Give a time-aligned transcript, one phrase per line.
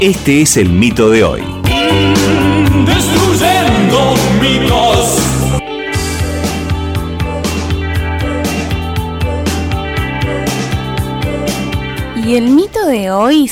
[0.00, 1.42] Este es el mito de hoy.
[2.86, 5.18] Destruyendo mitos.
[12.24, 13.50] Y el mito de hoy,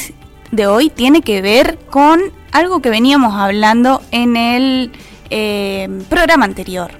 [0.51, 2.23] de hoy tiene que ver con
[2.53, 4.93] algo que veníamos hablando en el
[5.29, 6.93] eh, programa anterior.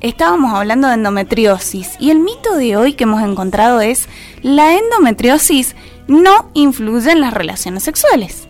[0.00, 4.08] Estábamos hablando de endometriosis y el mito de hoy que hemos encontrado es
[4.42, 5.74] la endometriosis
[6.06, 8.46] no influye en las relaciones sexuales.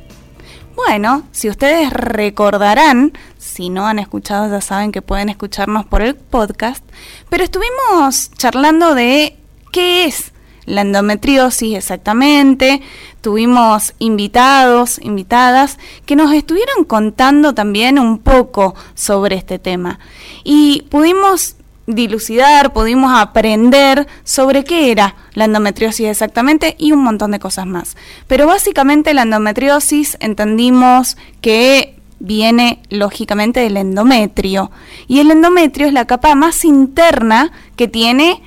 [0.86, 6.16] Bueno, si ustedes recordarán, si no han escuchado ya saben que pueden escucharnos por el
[6.16, 6.84] podcast,
[7.28, 9.38] pero estuvimos charlando de
[9.70, 10.32] qué es
[10.64, 12.82] la endometriosis exactamente,
[13.20, 20.00] tuvimos invitados, invitadas, que nos estuvieron contando también un poco sobre este tema.
[20.42, 27.40] Y pudimos dilucidar, pudimos aprender sobre qué era la endometriosis exactamente y un montón de
[27.40, 27.96] cosas más.
[28.26, 34.70] Pero básicamente la endometriosis entendimos que viene lógicamente del endometrio
[35.08, 38.40] y el endometrio es la capa más interna que tiene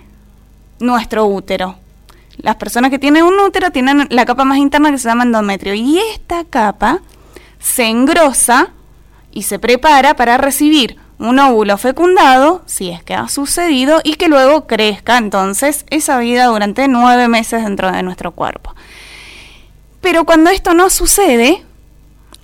[0.79, 1.75] nuestro útero.
[2.37, 5.73] Las personas que tienen un útero tienen la capa más interna que se llama endometrio
[5.73, 7.01] y esta capa
[7.59, 8.69] se engrosa
[9.31, 14.27] y se prepara para recibir un óvulo fecundado, si es que ha sucedido, y que
[14.27, 18.75] luego crezca entonces esa vida durante nueve meses dentro de nuestro cuerpo.
[20.01, 21.63] Pero cuando esto no sucede,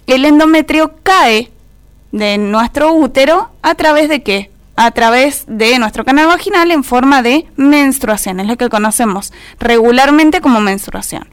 [0.08, 1.52] el endometrio cae
[2.11, 4.52] de nuestro útero a través de qué?
[4.75, 10.42] A través de nuestro canal vaginal en forma de menstruación, es lo que conocemos regularmente
[10.42, 11.30] como menstruación.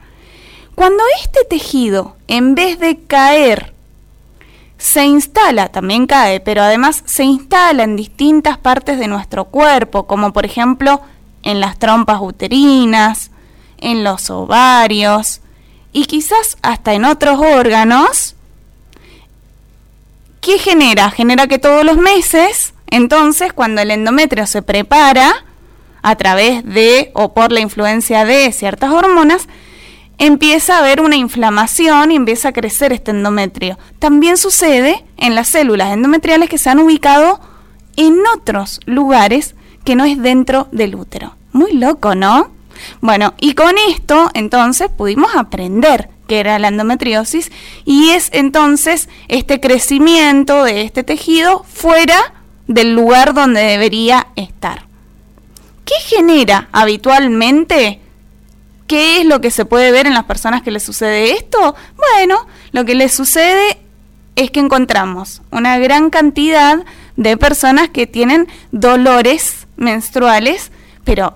[0.74, 3.74] Cuando este tejido, en vez de caer
[4.78, 10.32] se instala, también cae, pero además se instala en distintas partes de nuestro cuerpo, como
[10.32, 11.02] por ejemplo
[11.42, 13.30] en las trompas uterinas,
[13.78, 15.40] en los ovarios
[15.92, 18.36] y quizás hasta en otros órganos.
[20.40, 21.10] ¿Qué genera?
[21.10, 25.44] Genera que todos los meses, entonces, cuando el endometrio se prepara
[26.02, 29.48] a través de o por la influencia de ciertas hormonas,
[30.18, 33.78] empieza a haber una inflamación y empieza a crecer este endometrio.
[33.98, 37.40] También sucede en las células endometriales que se han ubicado
[37.96, 41.36] en otros lugares que no es dentro del útero.
[41.52, 42.50] Muy loco, ¿no?
[43.00, 47.50] Bueno, y con esto entonces pudimos aprender qué era la endometriosis
[47.84, 52.34] y es entonces este crecimiento de este tejido fuera
[52.66, 54.86] del lugar donde debería estar.
[55.84, 58.00] ¿Qué genera habitualmente
[58.88, 61.76] ¿Qué es lo que se puede ver en las personas que les sucede esto?
[61.94, 63.78] Bueno, lo que les sucede
[64.34, 70.72] es que encontramos una gran cantidad de personas que tienen dolores menstruales,
[71.04, 71.34] pero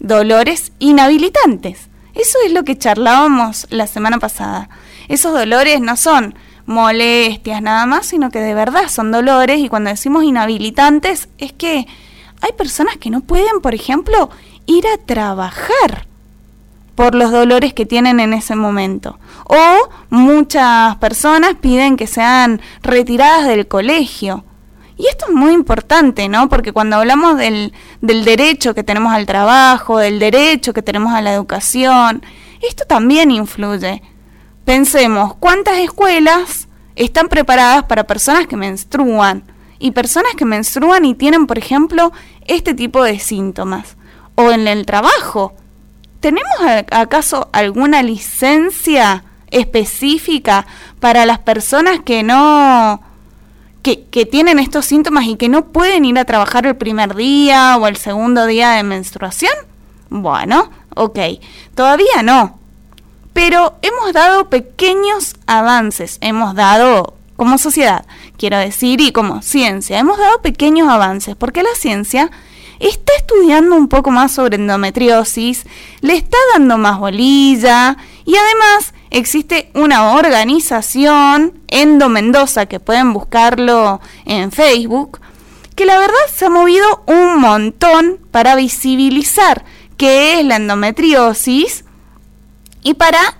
[0.00, 1.90] dolores inhabilitantes.
[2.14, 4.70] Eso es lo que charlábamos la semana pasada.
[5.08, 6.34] Esos dolores no son
[6.64, 11.86] molestias nada más, sino que de verdad son dolores y cuando decimos inhabilitantes es que
[12.40, 14.30] hay personas que no pueden, por ejemplo,
[14.64, 16.06] ir a trabajar
[16.96, 19.20] por los dolores que tienen en ese momento.
[19.44, 24.44] O muchas personas piden que sean retiradas del colegio.
[24.96, 26.48] Y esto es muy importante, ¿no?
[26.48, 31.20] Porque cuando hablamos del, del derecho que tenemos al trabajo, del derecho que tenemos a
[31.20, 32.24] la educación,
[32.66, 34.02] esto también influye.
[34.64, 39.44] Pensemos, ¿cuántas escuelas están preparadas para personas que menstruan?
[39.78, 42.10] Y personas que menstruan y tienen, por ejemplo,
[42.46, 43.98] este tipo de síntomas.
[44.34, 45.54] O en el trabajo,
[46.26, 46.56] ¿Tenemos
[46.90, 50.66] acaso alguna licencia específica
[50.98, 53.00] para las personas que no...
[53.80, 57.76] Que, que, tienen estos síntomas y que no pueden ir a trabajar el primer día
[57.76, 59.52] o el segundo día de menstruación?
[60.10, 61.16] Bueno, ok,
[61.76, 62.58] todavía no.
[63.32, 68.04] Pero hemos dado pequeños avances, hemos dado como sociedad,
[68.36, 72.32] quiero decir, y como ciencia, hemos dado pequeños avances, porque la ciencia
[72.80, 75.66] está estudiando un poco más sobre endometriosis,
[76.00, 84.00] le está dando más bolilla y además existe una organización, Endo Mendoza, que pueden buscarlo
[84.24, 85.20] en Facebook,
[85.74, 89.64] que la verdad se ha movido un montón para visibilizar
[89.96, 91.84] qué es la endometriosis
[92.82, 93.38] y para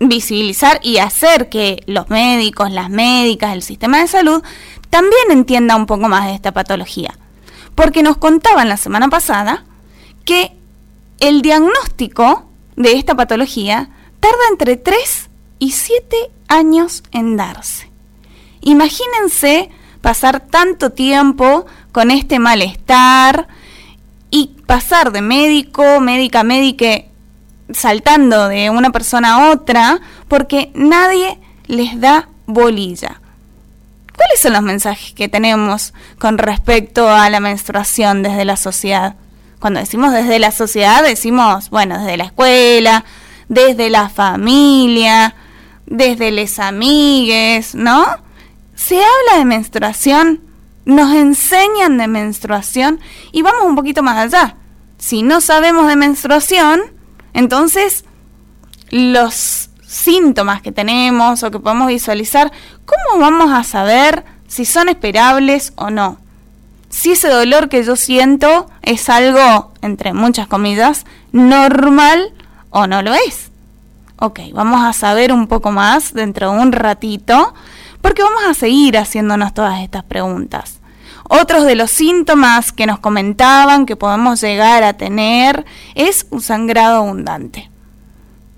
[0.00, 4.42] visibilizar y hacer que los médicos, las médicas, el sistema de salud
[4.90, 7.14] también entienda un poco más de esta patología
[7.78, 9.64] porque nos contaban la semana pasada
[10.24, 10.50] que
[11.20, 15.30] el diagnóstico de esta patología tarda entre 3
[15.60, 16.16] y 7
[16.48, 17.88] años en darse.
[18.62, 19.70] Imagínense
[20.00, 23.46] pasar tanto tiempo con este malestar
[24.28, 27.04] y pasar de médico, médica, médica,
[27.72, 31.38] saltando de una persona a otra, porque nadie
[31.68, 33.20] les da bolilla.
[34.18, 39.14] ¿Cuáles son los mensajes que tenemos con respecto a la menstruación desde la sociedad?
[39.60, 43.04] Cuando decimos desde la sociedad, decimos, bueno, desde la escuela,
[43.48, 45.36] desde la familia,
[45.86, 48.04] desde les amigues, ¿no?
[48.74, 50.40] Se habla de menstruación,
[50.84, 52.98] nos enseñan de menstruación
[53.30, 54.56] y vamos un poquito más allá.
[54.98, 56.80] Si no sabemos de menstruación,
[57.34, 58.04] entonces
[58.90, 62.52] los síntomas que tenemos o que podemos visualizar,
[62.84, 66.18] ¿cómo vamos a saber si son esperables o no?
[66.90, 72.34] Si ese dolor que yo siento es algo, entre muchas comillas, normal
[72.70, 73.50] o no lo es.
[74.18, 77.54] Ok, vamos a saber un poco más dentro de un ratito,
[78.02, 80.80] porque vamos a seguir haciéndonos todas estas preguntas.
[81.30, 85.64] Otros de los síntomas que nos comentaban que podemos llegar a tener
[85.94, 87.70] es un sangrado abundante.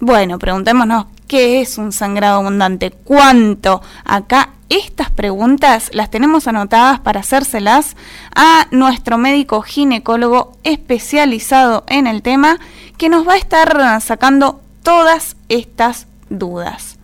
[0.00, 3.82] Bueno, preguntémonos qué es un sangrado abundante, cuánto.
[4.04, 7.94] Acá estas preguntas las tenemos anotadas para hacérselas
[8.34, 12.58] a nuestro médico ginecólogo especializado en el tema
[12.98, 16.98] que nos va a estar sacando todas estas dudas.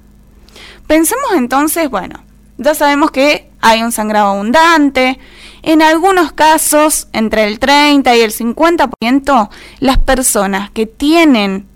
[0.89, 2.25] Pensemos entonces, bueno,
[2.59, 5.21] ya sabemos que hay un sangrado abundante.
[5.63, 11.69] En algunos casos, entre el 30 y el 50%, las personas que tienen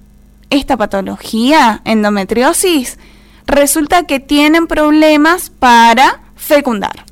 [0.51, 2.99] esta patología, endometriosis,
[3.47, 7.05] resulta que tienen problemas para fecundar.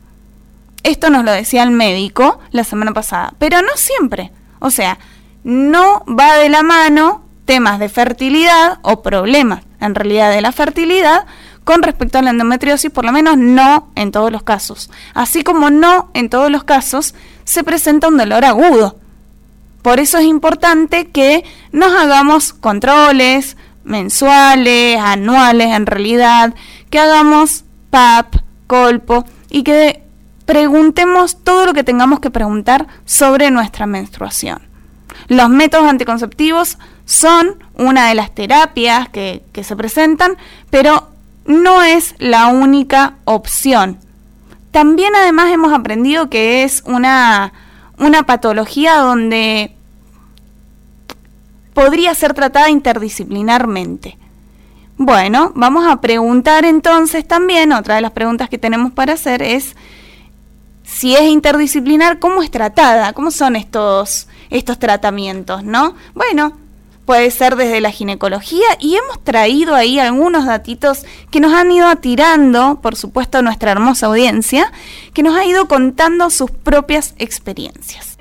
[0.82, 4.32] Esto nos lo decía el médico la semana pasada, pero no siempre.
[4.60, 4.98] O sea,
[5.44, 11.26] no va de la mano temas de fertilidad o problemas en realidad de la fertilidad
[11.64, 14.90] con respecto a la endometriosis, por lo menos no en todos los casos.
[15.14, 17.14] Así como no en todos los casos
[17.44, 18.98] se presenta un dolor agudo.
[19.82, 26.54] Por eso es importante que nos hagamos controles mensuales, anuales en realidad,
[26.90, 28.36] que hagamos PAP,
[28.66, 30.02] colpo y que
[30.44, 34.62] preguntemos todo lo que tengamos que preguntar sobre nuestra menstruación.
[35.28, 40.36] Los métodos anticonceptivos son una de las terapias que, que se presentan,
[40.70, 41.08] pero
[41.46, 43.98] no es la única opción.
[44.70, 47.52] También además hemos aprendido que es una,
[47.98, 49.74] una patología donde
[51.74, 54.18] podría ser tratada interdisciplinarmente.
[54.96, 59.76] Bueno, vamos a preguntar entonces también, otra de las preguntas que tenemos para hacer es
[60.82, 63.12] si es interdisciplinar, ¿cómo es tratada?
[63.12, 65.62] ¿Cómo son estos, estos tratamientos?
[65.62, 65.94] ¿No?
[66.14, 66.54] Bueno,
[67.08, 71.86] puede ser desde la ginecología y hemos traído ahí algunos datitos que nos han ido
[71.86, 74.70] atirando, por supuesto, nuestra hermosa audiencia,
[75.14, 78.18] que nos ha ido contando sus propias experiencias.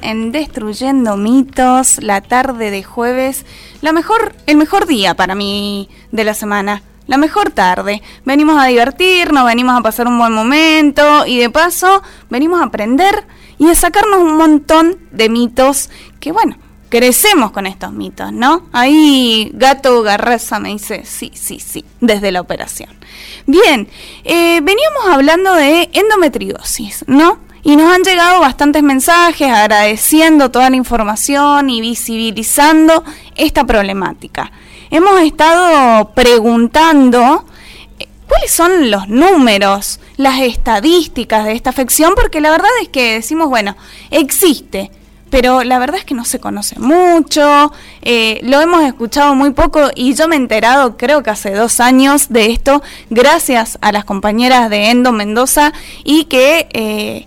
[0.00, 3.44] En Destruyendo Mitos, la tarde de jueves,
[3.82, 8.00] la mejor, el mejor día para mí de la semana, la mejor tarde.
[8.24, 13.26] Venimos a divertirnos, venimos a pasar un buen momento y de paso venimos a aprender
[13.58, 16.56] y a sacarnos un montón de mitos que bueno,
[16.88, 18.68] crecemos con estos mitos, ¿no?
[18.72, 22.88] Ahí Gato Garraza me dice, sí, sí, sí, desde la operación.
[23.44, 23.86] Bien,
[24.24, 27.46] eh, veníamos hablando de endometriosis, ¿no?
[27.68, 33.04] Y nos han llegado bastantes mensajes agradeciendo toda la información y visibilizando
[33.36, 34.50] esta problemática.
[34.88, 37.44] Hemos estado preguntando
[37.98, 43.12] eh, cuáles son los números, las estadísticas de esta afección, porque la verdad es que
[43.12, 43.76] decimos, bueno,
[44.10, 44.90] existe,
[45.28, 47.70] pero la verdad es que no se conoce mucho,
[48.00, 51.80] eh, lo hemos escuchado muy poco y yo me he enterado creo que hace dos
[51.80, 56.66] años de esto gracias a las compañeras de Endo Mendoza y que...
[56.72, 57.26] Eh,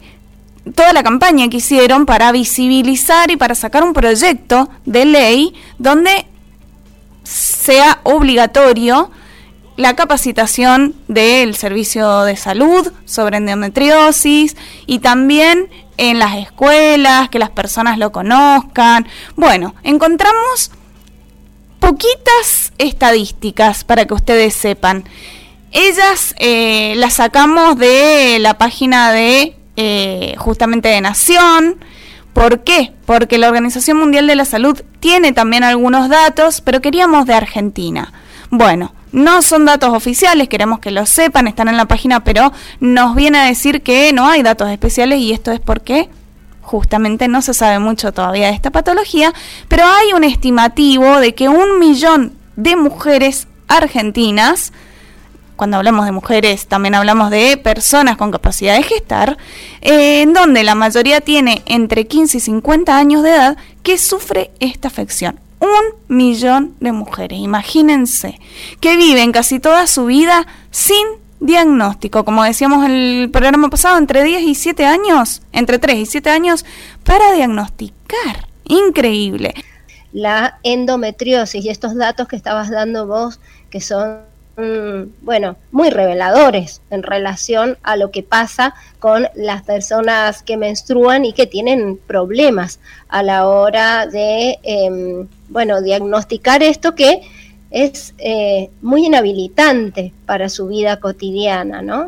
[0.75, 6.25] toda la campaña que hicieron para visibilizar y para sacar un proyecto de ley donde
[7.23, 9.11] sea obligatorio
[9.77, 17.49] la capacitación del servicio de salud sobre endometriosis y también en las escuelas, que las
[17.49, 19.07] personas lo conozcan.
[19.35, 20.71] Bueno, encontramos
[21.79, 25.03] poquitas estadísticas para que ustedes sepan.
[25.71, 31.77] Ellas eh, las sacamos de la página de eh, justamente de Nación.
[32.33, 32.93] ¿Por qué?
[33.05, 38.13] Porque la Organización Mundial de la Salud tiene también algunos datos, pero queríamos de Argentina.
[38.49, 43.15] Bueno, no son datos oficiales, queremos que lo sepan, están en la página, pero nos
[43.15, 46.09] viene a decir que no hay datos especiales y esto es porque
[46.61, 49.33] justamente no se sabe mucho todavía de esta patología,
[49.67, 54.71] pero hay un estimativo de que un millón de mujeres argentinas,
[55.61, 59.37] cuando hablamos de mujeres también hablamos de personas con capacidad de gestar,
[59.81, 64.49] eh, en donde la mayoría tiene entre 15 y 50 años de edad que sufre
[64.59, 65.39] esta afección.
[65.59, 68.39] Un millón de mujeres, imagínense,
[68.79, 71.05] que viven casi toda su vida sin
[71.39, 76.05] diagnóstico, como decíamos en el programa pasado, entre 10 y 7 años, entre 3 y
[76.07, 76.65] 7 años,
[77.03, 78.47] para diagnosticar.
[78.63, 79.53] Increíble.
[80.11, 83.39] La endometriosis y estos datos que estabas dando vos,
[83.69, 84.30] que son,
[85.21, 91.33] bueno, muy reveladores en relación a lo que pasa con las personas que menstruan y
[91.33, 97.21] que tienen problemas a la hora de, em, bueno, diagnosticar esto que
[97.71, 102.05] es eh, muy inhabilitante para su vida cotidiana, ¿no?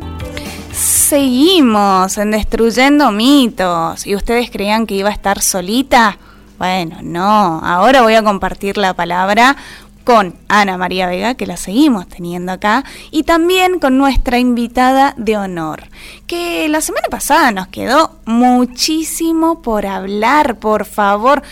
[0.72, 4.06] Seguimos en destruyendo mitos.
[4.06, 6.18] ¿Y ustedes creían que iba a estar solita?
[6.58, 7.60] Bueno, no.
[7.62, 9.56] Ahora voy a compartir la palabra
[10.04, 15.36] con Ana María Vega, que la seguimos teniendo acá, y también con nuestra invitada de
[15.36, 15.84] honor,
[16.26, 21.42] que la semana pasada nos quedó muchísimo por hablar, por favor.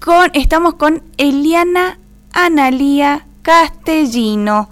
[0.00, 1.98] Con, estamos con Eliana
[2.32, 4.68] Analía Castellino.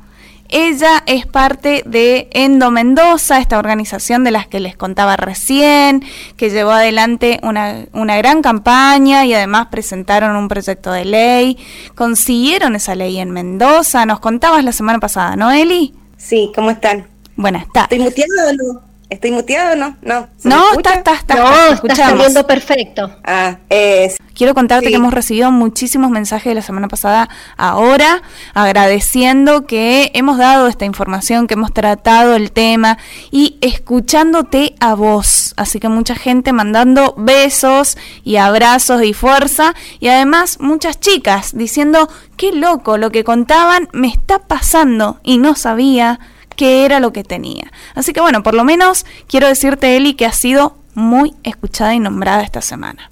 [0.49, 6.05] Ella es parte de Endo Mendoza, esta organización de las que les contaba recién,
[6.37, 11.59] que llevó adelante una, una, gran campaña y además presentaron un proyecto de ley.
[11.95, 14.07] Consiguieron esa ley en Mendoza.
[14.07, 15.95] Nos contabas la semana pasada, ¿no, Eli?
[16.17, 17.07] Sí, ¿cómo están?
[17.37, 18.01] Buenas tardes.
[18.01, 18.96] ¿Estoy muteado o no?
[19.09, 19.97] ¿Estoy muteado o no?
[20.03, 23.17] No, no está, está, está, no, está saliendo perfecto.
[23.23, 24.17] Ah, es...
[24.35, 28.23] Quiero contarte que hemos recibido muchísimos mensajes de la semana pasada ahora,
[28.53, 32.99] agradeciendo que hemos dado esta información, que hemos tratado el tema
[33.31, 35.55] y escuchándote a vos.
[35.57, 42.09] Así que mucha gente mandando besos y abrazos y fuerza y además muchas chicas diciendo,
[42.37, 46.19] qué loco, lo que contaban me está pasando y no sabía
[46.57, 47.71] qué era lo que tenía.
[47.95, 52.01] Así que bueno, por lo menos quiero decirte, Eli, que ha sido muy escuchada y
[52.01, 53.11] nombrada esta semana.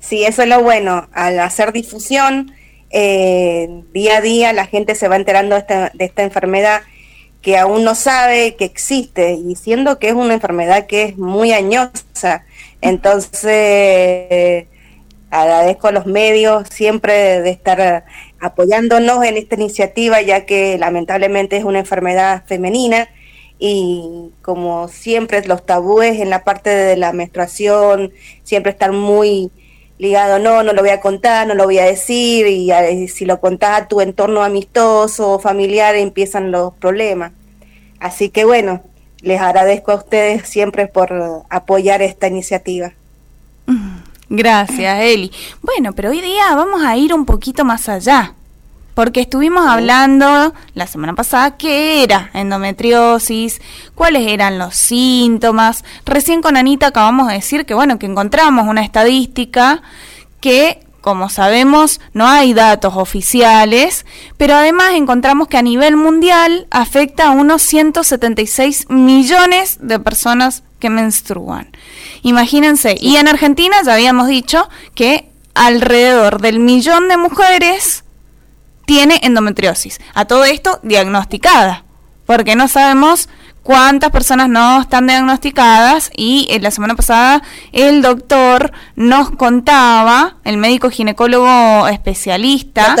[0.00, 1.08] Sí, eso es lo bueno.
[1.12, 2.52] Al hacer difusión,
[2.90, 6.82] eh, día a día la gente se va enterando de esta, de esta enfermedad
[7.42, 11.52] que aún no sabe que existe y siendo que es una enfermedad que es muy
[11.52, 12.44] añosa.
[12.82, 14.66] Entonces,
[15.30, 18.04] agradezco a los medios siempre de estar
[18.40, 23.08] apoyándonos en esta iniciativa, ya que lamentablemente es una enfermedad femenina
[23.58, 29.50] y como siempre los tabúes en la parte de la menstruación siempre están muy
[29.98, 33.38] ligados, no, no lo voy a contar, no lo voy a decir y si lo
[33.38, 37.32] contás a tu entorno amistoso o familiar empiezan los problemas.
[37.98, 38.82] Así que bueno,
[39.20, 42.94] les agradezco a ustedes siempre por apoyar esta iniciativa.
[44.32, 45.32] Gracias, Eli.
[45.60, 48.34] Bueno, pero hoy día vamos a ir un poquito más allá.
[48.94, 53.60] Porque estuvimos hablando la semana pasada qué era endometriosis,
[53.96, 55.84] cuáles eran los síntomas.
[56.04, 59.82] Recién con Anita acabamos de decir que bueno, que encontramos una estadística
[60.40, 64.04] que como sabemos, no hay datos oficiales,
[64.36, 70.90] pero además encontramos que a nivel mundial afecta a unos 176 millones de personas que
[70.90, 71.70] menstruan.
[72.22, 78.04] Imagínense, y en Argentina ya habíamos dicho que alrededor del millón de mujeres
[78.86, 80.00] tiene endometriosis.
[80.14, 81.84] A todo esto diagnosticada,
[82.26, 83.28] porque no sabemos
[83.62, 90.56] cuántas personas no están diagnosticadas y en la semana pasada el doctor nos contaba, el
[90.56, 92.96] médico ginecólogo especialista,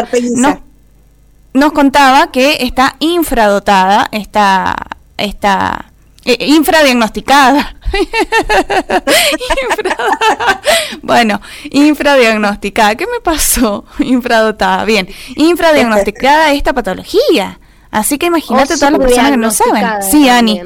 [1.52, 4.76] nos contaba que está infradotada, está,
[5.16, 5.92] está
[6.24, 7.76] eh, infradiagnosticada.
[11.02, 12.94] bueno, infradiagnosticada.
[12.94, 13.84] ¿Qué me pasó?
[13.98, 14.84] Infradotada.
[14.84, 17.58] Bien, infradiagnosticada esta patología.
[17.90, 19.84] Así que imagínate todas las personas que no saben.
[20.02, 20.62] Sí, Ani.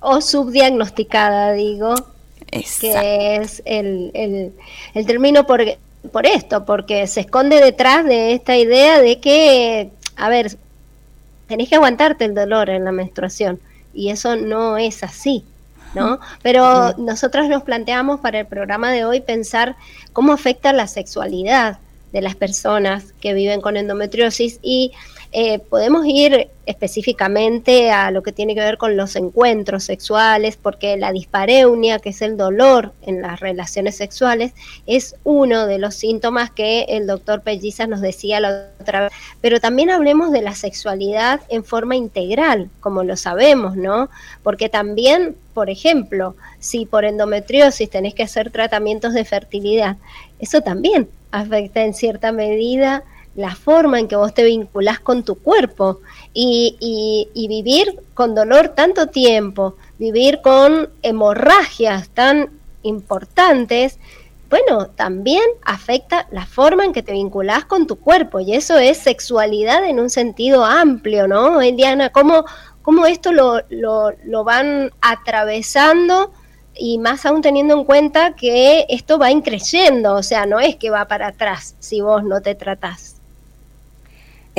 [0.00, 1.94] O subdiagnosticada, digo.
[2.80, 4.52] Que es el, el,
[4.94, 5.62] el término por,
[6.10, 10.56] por esto, porque se esconde detrás de esta idea de que, a ver,
[11.46, 13.60] tenés que aguantarte el dolor en la menstruación
[13.92, 15.44] y eso no es así.
[15.94, 16.20] ¿No?
[16.42, 19.76] Pero nosotros nos planteamos para el programa de hoy pensar
[20.12, 21.78] cómo afecta la sexualidad
[22.12, 24.92] de las personas que viven con endometriosis y
[25.30, 30.96] Eh, podemos ir específicamente a lo que tiene que ver con los encuentros sexuales, porque
[30.96, 34.52] la dispareunia, que es el dolor en las relaciones sexuales,
[34.86, 39.12] es uno de los síntomas que el doctor Pellizas nos decía la otra vez.
[39.40, 44.08] Pero también hablemos de la sexualidad en forma integral, como lo sabemos, ¿no?
[44.42, 49.96] Porque también, por ejemplo, si por endometriosis tenés que hacer tratamientos de fertilidad,
[50.38, 53.04] eso también afecta en cierta medida
[53.38, 56.00] la forma en que vos te vinculás con tu cuerpo
[56.34, 62.50] y, vivir con dolor tanto tiempo, vivir con hemorragias tan
[62.82, 64.00] importantes,
[64.50, 68.98] bueno, también afecta la forma en que te vinculás con tu cuerpo y eso es
[68.98, 71.60] sexualidad en un sentido amplio, ¿no?
[71.60, 72.44] Eliana, ¿cómo,
[72.82, 76.32] cómo esto lo, lo, lo van atravesando?
[76.80, 80.90] y más aún teniendo en cuenta que esto va increyendo, o sea, no es que
[80.90, 83.17] va para atrás si vos no te tratás.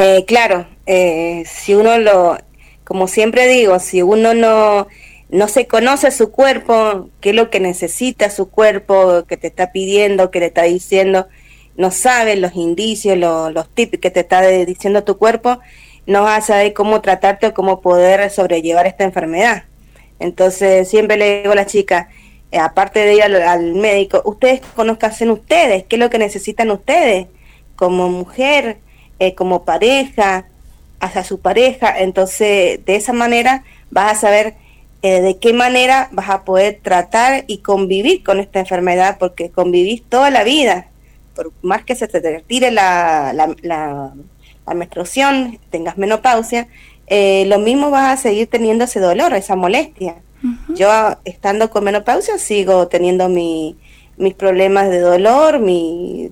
[0.02, 2.38] Eh, claro, eh, si uno lo,
[2.86, 4.88] como siempre digo, si uno no,
[5.28, 9.74] no se conoce su cuerpo, qué es lo que necesita su cuerpo, que te está
[9.74, 11.28] pidiendo, que le está diciendo,
[11.76, 15.60] no sabe los indicios, los tips que te está diciendo tu cuerpo,
[16.06, 19.66] no vas a saber cómo tratarte o cómo poder sobrellevar esta enfermedad.
[20.20, 22.08] Entonces siempre le digo a la chica,
[22.54, 27.28] eh, aparte de ir al, médico, ustedes conozcan ustedes, qué es lo que necesitan ustedes
[27.76, 28.78] como mujer,
[29.20, 30.46] eh, como pareja,
[31.00, 32.00] hacia su pareja.
[32.00, 34.56] Entonces de esa manera vas a saber
[35.02, 40.04] eh, de qué manera vas a poder tratar y convivir con esta enfermedad, porque convivís
[40.04, 40.88] toda la vida,
[41.36, 44.14] por más que se te retire la, la, la,
[44.68, 46.68] la menstruación, tengas menopausia,
[47.08, 50.16] eh, lo mismo vas a seguir teniendo ese dolor, esa molestia.
[50.70, 50.90] Yo,
[51.26, 53.76] estando con menopausia, sigo teniendo mi,
[54.16, 56.32] mis problemas de dolor, mi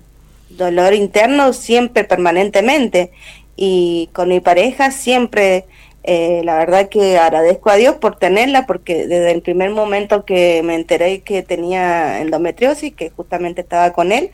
[0.57, 3.11] dolor interno siempre permanentemente.
[3.55, 5.65] Y con mi pareja siempre,
[6.03, 10.61] eh, la verdad que agradezco a Dios por tenerla, porque desde el primer momento que
[10.63, 14.31] me enteré que tenía endometriosis, que justamente estaba con él,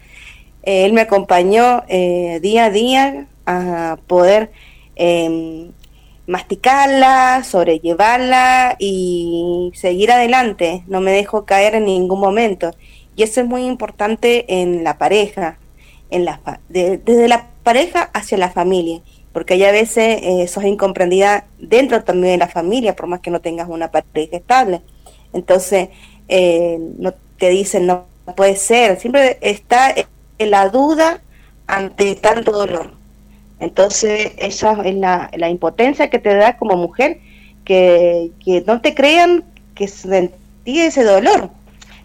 [0.64, 1.84] eh, él me acompañó
[2.42, 4.52] día a día a poder
[4.96, 5.72] em,
[6.28, 10.84] masticarla, sobrellevarla y seguir adelante.
[10.88, 12.72] No me dejo caer en ningún momento.
[13.16, 15.60] Y eso es muy importante en la pareja,
[16.14, 16.40] en la,
[16.70, 22.34] desde la pareja hacia la familia, porque hay a veces eh, sos incomprendida dentro también
[22.34, 24.82] de la familia, por más que no tengas una pareja estable.
[25.34, 25.90] Entonces,
[26.28, 29.94] eh, no te dicen, no puede ser, siempre está
[30.38, 31.22] en la duda
[31.68, 32.92] ante tanto dolor.
[33.60, 37.20] Entonces, esa es la, impotencia que te da como mujer,
[37.66, 38.32] que,
[38.68, 41.50] no te crean que sentí ese dolor.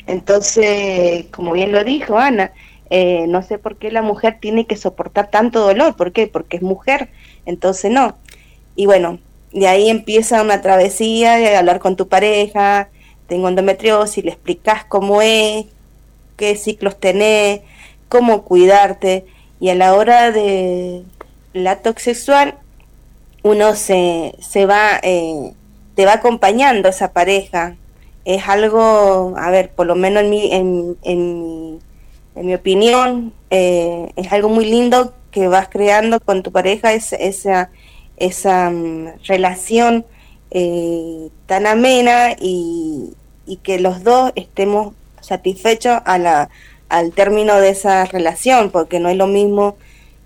[0.07, 2.53] Entonces, como bien lo dijo Ana,
[2.91, 6.27] eh, no sé por qué la mujer tiene que soportar tanto dolor, ¿por qué?
[6.27, 7.11] Porque es mujer,
[7.47, 8.17] entonces no.
[8.77, 9.19] Y bueno,
[9.53, 12.89] de ahí empieza una travesía de hablar con tu pareja,
[13.27, 15.67] tengo endometriosis, le explicas cómo es,
[16.37, 17.61] qué ciclos tenés,
[18.09, 19.27] cómo cuidarte,
[19.61, 21.05] y a la hora de,
[21.53, 22.59] la sexual,
[23.43, 25.55] uno se, se va, eh,
[25.95, 27.77] te va acompañando esa pareja.
[28.25, 31.79] Es algo, a ver, por lo menos en mi, en, en, mi
[32.55, 37.71] opinión, eh, es algo muy lindo que vas creando con tu pareja, es, esa,
[38.17, 40.07] esa mm, relación
[40.51, 43.15] eh, tan amena y,
[43.47, 46.51] y que los dos estemos satisfechos a la,
[46.89, 49.77] al término de esa relación, porque no es lo mismo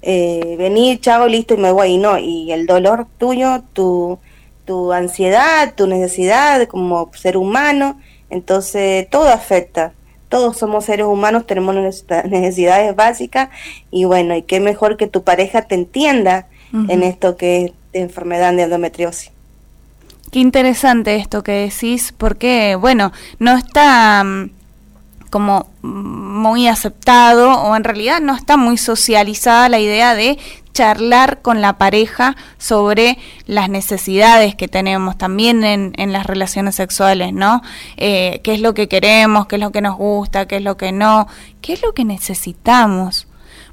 [0.03, 4.19] eh, venir, chavo, listo y me voy, y no, y el dolor tuyo, tu,
[4.65, 9.93] tu ansiedad, tu necesidad como ser humano, entonces todo afecta.
[10.33, 11.75] Todos somos seres humanos, tenemos
[12.25, 13.51] necesidades básicas
[13.91, 16.47] y bueno, y qué mejor que tu pareja te entienda
[16.89, 19.31] en esto que es de enfermedad de endometriosis.
[20.31, 24.51] Qué interesante esto que decís, porque bueno, no está mm,
[25.33, 30.39] como muy aceptado o en realidad no está muy socializada la idea de
[30.75, 33.17] charlar con la pareja sobre
[33.47, 37.63] las necesidades que tenemos también en, en las relaciones sexuales, ¿no?
[37.97, 39.47] Eh, ¿Qué es lo que queremos?
[39.47, 40.47] ¿Qué es lo que nos gusta?
[40.47, 41.27] ¿Qué es lo que no?
[41.63, 43.27] ¿Qué es lo que necesitamos?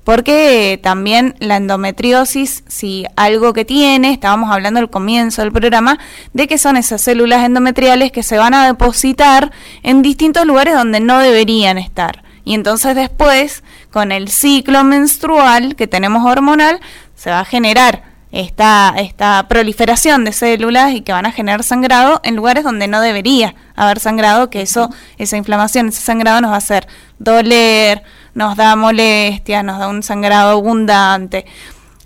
[0.09, 5.99] Porque también la endometriosis, si algo que tiene, estábamos hablando al comienzo del programa,
[6.33, 9.51] de que son esas células endometriales que se van a depositar
[9.83, 12.23] en distintos lugares donde no deberían estar.
[12.43, 16.79] Y entonces después, con el ciclo menstrual que tenemos hormonal,
[17.13, 22.19] se va a generar esta, esta proliferación de células y que van a generar sangrado
[22.23, 26.55] en lugares donde no debería haber sangrado, que eso, esa inflamación, ese sangrado nos va
[26.55, 26.87] a hacer
[27.19, 28.01] doler,
[28.33, 31.45] nos da molestia, nos da un sangrado abundante.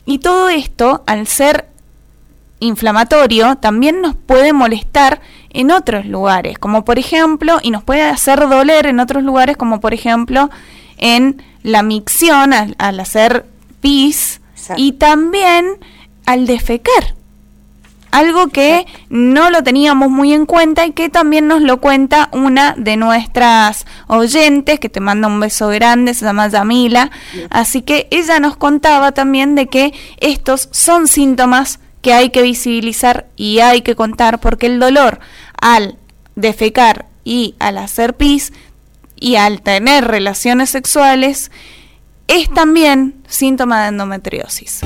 [0.05, 1.67] Y todo esto, al ser
[2.59, 8.47] inflamatorio también nos puede molestar en otros lugares, como por ejemplo, y nos puede hacer
[8.47, 10.49] doler en otros lugares, como por ejemplo
[10.97, 13.45] en la micción al, hacer
[13.81, 14.41] pis
[14.77, 15.65] y también
[16.25, 17.15] al defecar.
[18.13, 22.76] Algo que no lo teníamos muy en cuenta y que también nos lo cuenta una
[22.78, 27.10] de nuestras oyentes, que te manda un beso grande, se llama Yamila.
[27.49, 33.26] Así que ella nos contaba también de que estos son síntomas que hay que visibilizar
[33.36, 35.19] y hay que contar porque el dolor
[35.60, 35.97] al
[36.36, 38.54] defecar y al hacer pis
[39.15, 41.49] y al tener relaciones sexuales
[42.28, 44.82] es también síntoma de endometriosis.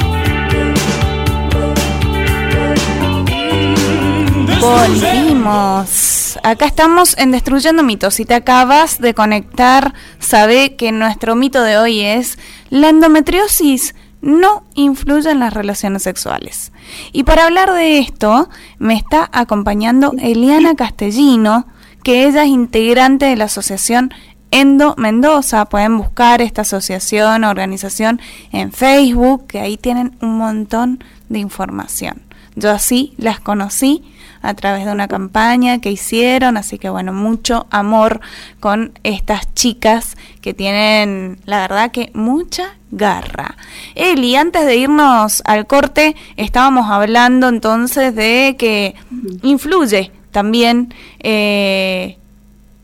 [4.60, 6.40] Volvimos.
[6.44, 8.16] Acá estamos en Destruyendo Mitos.
[8.16, 12.38] Si te acabas de conectar, sabe que nuestro mito de hoy es
[12.70, 16.72] la endometriosis no influye en las relaciones sexuales.
[17.12, 21.68] Y para hablar de esto, me está acompañando Eliana Castellino,
[22.04, 24.14] que ella es integrante de la asociación
[24.52, 25.66] Endo Mendoza.
[25.66, 32.22] Pueden buscar esta asociación, organización en Facebook, que ahí tienen un montón de información.
[32.56, 34.04] Yo así las conocí
[34.42, 38.22] a través de una campaña que hicieron, así que bueno, mucho amor
[38.60, 43.56] con estas chicas que tienen, la verdad que mucha garra.
[43.96, 48.96] Eli, antes de irnos al corte, estábamos hablando entonces de que
[49.44, 52.18] influye también eh,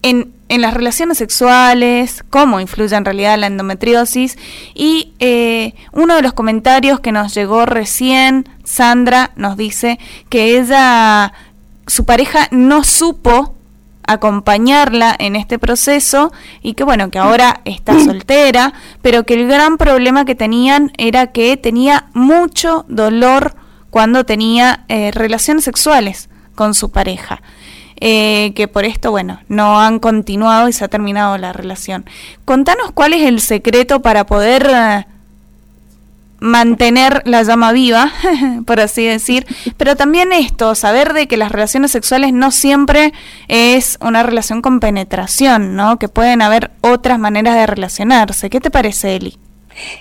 [0.02, 4.38] en, en, las relaciones sexuales, cómo influye en realidad la endometriosis.
[4.74, 11.34] Y eh, uno de los comentarios que nos llegó recién, Sandra nos dice que ella,
[11.88, 13.56] su pareja no supo
[14.06, 19.78] acompañarla en este proceso y que bueno, que ahora está soltera, pero que el gran
[19.78, 23.56] problema que tenían era que tenía mucho dolor
[23.90, 27.42] cuando tenía eh, relaciones sexuales con su pareja.
[28.00, 32.06] Eh, que por esto, bueno, no han continuado y se ha terminado la relación.
[32.46, 35.06] Contanos cuál es el secreto para poder eh,
[36.44, 38.12] mantener la llama viva,
[38.66, 39.46] por así decir,
[39.78, 43.14] pero también esto, saber de que las relaciones sexuales no siempre
[43.48, 45.98] es una relación con penetración, ¿no?
[46.00, 48.50] Que pueden haber otras maneras de relacionarse.
[48.50, 49.38] ¿Qué te parece, Eli?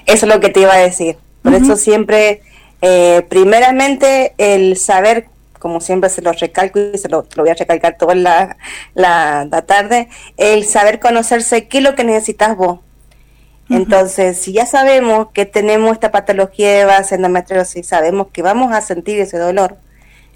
[0.06, 1.16] Eso es lo que te iba a decir.
[1.42, 2.42] Por eso siempre,
[2.80, 5.28] eh, primeramente, el saber
[5.62, 8.56] como siempre se lo recalco y se lo, voy a recalcar toda la,
[8.94, 12.80] la, tarde, el saber conocerse qué es lo que necesitas vos.
[13.70, 18.80] Entonces, si ya sabemos que tenemos esta patología de base endometriosis, sabemos que vamos a
[18.80, 19.76] sentir ese dolor,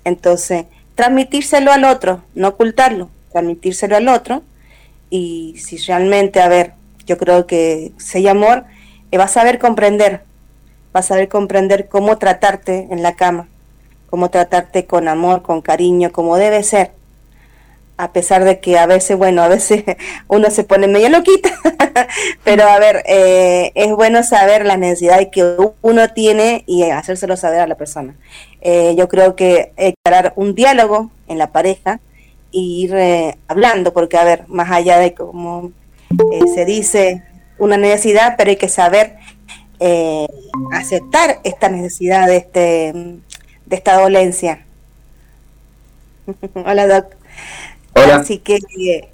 [0.05, 4.45] entonces transmitírselo al otro, no ocultarlo, transmitírselo al otro
[5.11, 8.65] y si realmente, a ver, yo creo que si amor,
[9.11, 10.23] eh, vas a saber comprender,
[10.93, 13.49] vas a saber comprender cómo tratarte en la cama,
[14.16, 16.92] cómo tratarte con amor, con cariño, como debe ser.
[17.98, 19.85] A pesar de que a veces, bueno, a veces
[20.29, 21.50] uno se pone medio loquita,
[22.44, 27.61] pero a ver, eh, es bueno saber la necesidad que uno tiene y hacérselo saber
[27.61, 28.16] a la persona.
[28.62, 32.00] Eh, yo creo que crear un diálogo en la pareja
[32.55, 35.72] e ir eh, hablando, porque a ver, más allá de como
[36.55, 37.22] se dice
[37.59, 39.16] una necesidad, pero hay que saber
[40.72, 43.20] aceptar esta necesidad de este
[43.66, 44.64] de esta dolencia.
[46.55, 47.14] Hola, Doc.
[47.94, 48.16] Hola.
[48.16, 49.09] Así que eh,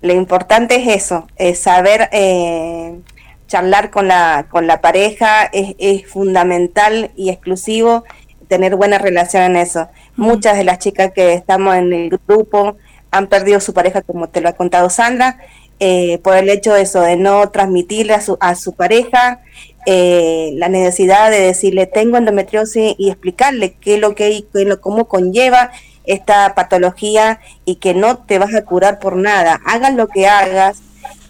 [0.00, 2.98] lo importante es eso, es saber eh,
[3.46, 8.04] charlar con la, con la pareja, es, es, fundamental y exclusivo
[8.48, 9.88] tener buena relación en eso.
[10.16, 12.76] Muchas de las chicas que estamos en el grupo
[13.10, 15.38] han perdido su pareja, como te lo ha contado Sandra,
[15.80, 19.40] eh, por el hecho de eso, de no transmitirle a su, a su pareja
[19.86, 24.80] eh, la necesidad de decirle tengo endometriosis y explicarle qué es lo que qué lo,
[24.80, 25.72] cómo conlleva
[26.04, 29.60] esta patología y que no te vas a curar por nada.
[29.64, 30.82] Hagas lo que hagas,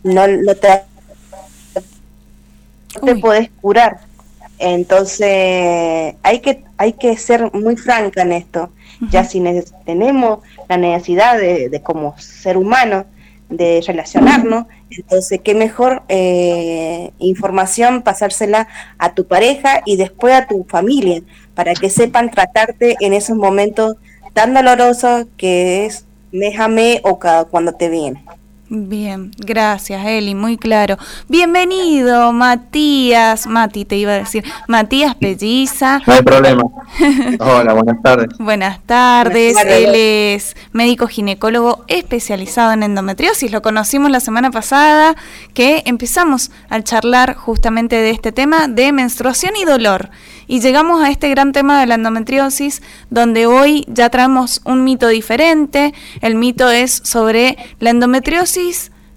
[0.02, 0.82] no, no te,
[3.02, 4.00] no puedes curar.
[4.58, 8.70] Entonces hay que hay que ser muy franca en esto.
[9.10, 9.42] Ya si
[9.84, 13.06] tenemos la necesidad de, de como ser humano
[13.56, 14.66] de relacionarnos.
[14.90, 21.22] Entonces, qué mejor eh, información pasársela a tu pareja y después a tu familia,
[21.54, 23.96] para que sepan tratarte en esos momentos
[24.32, 28.24] tan dolorosos que es méjame o cada, cuando te viene.
[28.74, 30.96] Bien, gracias Eli, muy claro.
[31.28, 36.00] Bienvenido Matías, Mati te iba a decir, Matías Pelliza.
[36.06, 36.62] No hay problema.
[37.38, 38.28] Hola, buenas tardes.
[38.38, 45.16] Buenas tardes, él es médico ginecólogo especializado en endometriosis, lo conocimos la semana pasada
[45.52, 50.08] que empezamos a charlar justamente de este tema de menstruación y dolor.
[50.46, 55.08] Y llegamos a este gran tema de la endometriosis, donde hoy ya traemos un mito
[55.08, 55.94] diferente.
[56.20, 58.61] El mito es sobre la endometriosis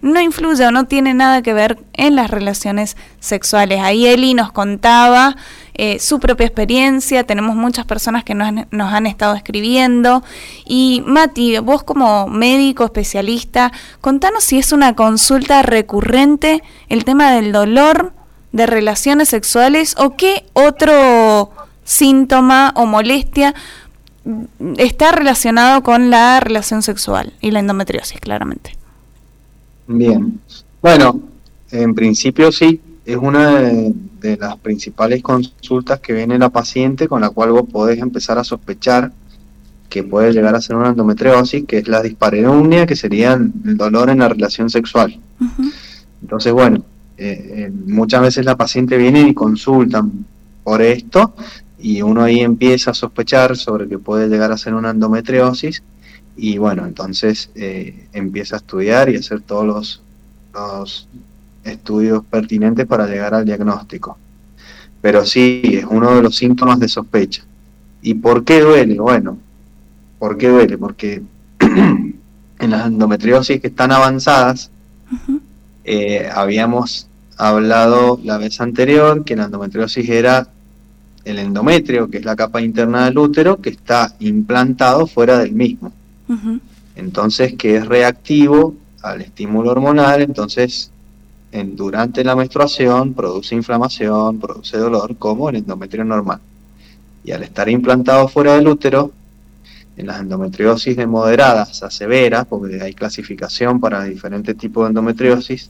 [0.05, 3.81] no influye o no tiene nada que ver en las relaciones sexuales.
[3.81, 5.35] Ahí Eli nos contaba
[5.73, 10.23] eh, su propia experiencia, tenemos muchas personas que nos han, nos han, estado escribiendo.
[10.63, 17.51] Y Mati, vos como médico especialista, contanos si es una consulta recurrente el tema del
[17.51, 18.13] dolor
[18.51, 21.49] de relaciones sexuales o qué otro
[21.83, 23.55] síntoma o molestia
[24.77, 28.84] está relacionado con la relación sexual y la endometriosis, claramente.
[29.87, 30.39] Bien,
[30.81, 31.21] bueno,
[31.71, 33.93] en principio sí, es una de,
[34.39, 39.11] las principales consultas que viene la paciente con la cual vos podés empezar a sospechar
[39.87, 44.09] que puede llegar a ser una endometriosis, que es la dispareunia, que sería el dolor
[44.09, 45.19] en la relación sexual.
[46.21, 46.83] Entonces, bueno,
[47.17, 50.25] eh, eh, muchas veces la paciente viene y consultan
[50.63, 51.35] por esto
[51.77, 55.83] y uno ahí empieza a sospechar sobre que puede llegar a ser una endometriosis
[56.37, 60.03] y bueno, entonces eh, empieza a estudiar y hacer todos los,
[60.53, 61.07] los
[61.63, 64.17] estudios pertinentes para llegar al diagnóstico.
[65.01, 67.43] Pero sí, es uno de los síntomas de sospecha.
[68.01, 68.99] ¿Y por qué duele?
[68.99, 69.37] Bueno,
[70.19, 70.77] ¿por qué duele?
[70.77, 71.21] Porque
[71.59, 74.71] en las endometriosis que están avanzadas,
[75.83, 80.47] eh, habíamos hablado la vez anterior que la endometriosis era
[81.23, 85.91] el endometrio, que es la capa interna del útero, que está implantado fuera del mismo.
[86.95, 90.91] Entonces, que es reactivo al estímulo hormonal, entonces
[91.51, 96.39] en, durante la menstruación produce inflamación, produce dolor, como el endometrio normal.
[97.23, 99.11] Y al estar implantado fuera del útero,
[99.97, 105.69] en las endometriosis de moderadas a severas, porque hay clasificación para diferentes tipos de endometriosis,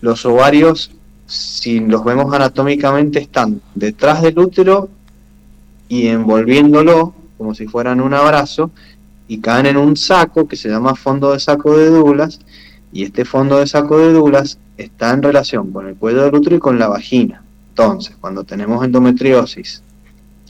[0.00, 0.90] los ovarios,
[1.26, 4.88] si los vemos anatómicamente, están detrás del útero
[5.88, 8.70] y envolviéndolo como si fueran un abrazo
[9.28, 12.40] y caen en un saco que se llama fondo de saco de Douglas
[12.92, 16.56] y este fondo de saco de Douglas está en relación con el cuello del útero
[16.56, 17.42] y con la vagina.
[17.70, 19.82] Entonces, cuando tenemos endometriosis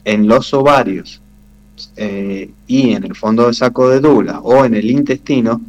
[0.05, 1.21] en los ovarios
[1.95, 5.61] eh, y en el fondo de saco de Douglas o en el intestino,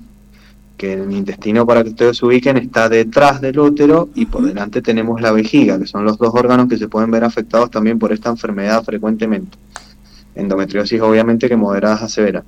[0.77, 4.81] que el intestino, para que ustedes se ubiquen, está detrás del útero y por delante
[4.81, 8.13] tenemos la vejiga, que son los dos órganos que se pueden ver afectados también por
[8.13, 9.59] esta enfermedad frecuentemente.
[10.37, 12.45] Endometriosis obviamente que moderadas a severa.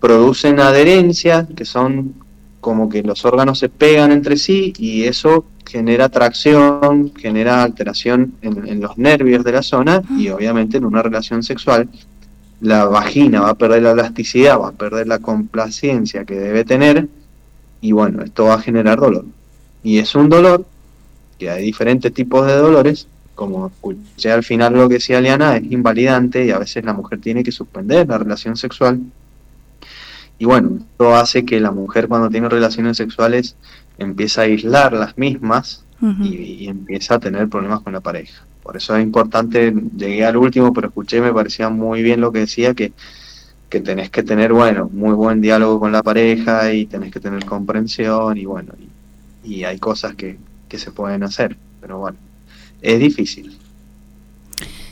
[0.00, 2.14] Producen adherencia, que son
[2.60, 8.66] como que los órganos se pegan entre sí y eso genera tracción, genera alteración en,
[8.66, 11.88] en los nervios de la zona y obviamente en una relación sexual
[12.60, 17.08] la vagina va a perder la elasticidad, va a perder la complacencia que debe tener
[17.80, 19.24] y bueno, esto va a generar dolor.
[19.82, 20.64] Y es un dolor,
[21.38, 25.70] que hay diferentes tipos de dolores, como escuché al final lo que decía Liana, es
[25.70, 29.00] invalidante y a veces la mujer tiene que suspender la relación sexual.
[30.38, 33.56] Y bueno, esto hace que la mujer cuando tiene relaciones sexuales
[33.98, 38.44] empieza a aislar las mismas y, y, empieza a tener problemas con la pareja.
[38.62, 42.40] Por eso es importante, llegué al último, pero escuché, me parecía muy bien lo que
[42.40, 42.92] decía, que
[43.68, 47.44] que tenés que tener, bueno, muy buen diálogo con la pareja y tenés que tener
[47.44, 48.72] comprensión y bueno,
[49.44, 52.18] y, hay cosas que, que, se pueden hacer, pero bueno,
[52.82, 53.56] es difícil.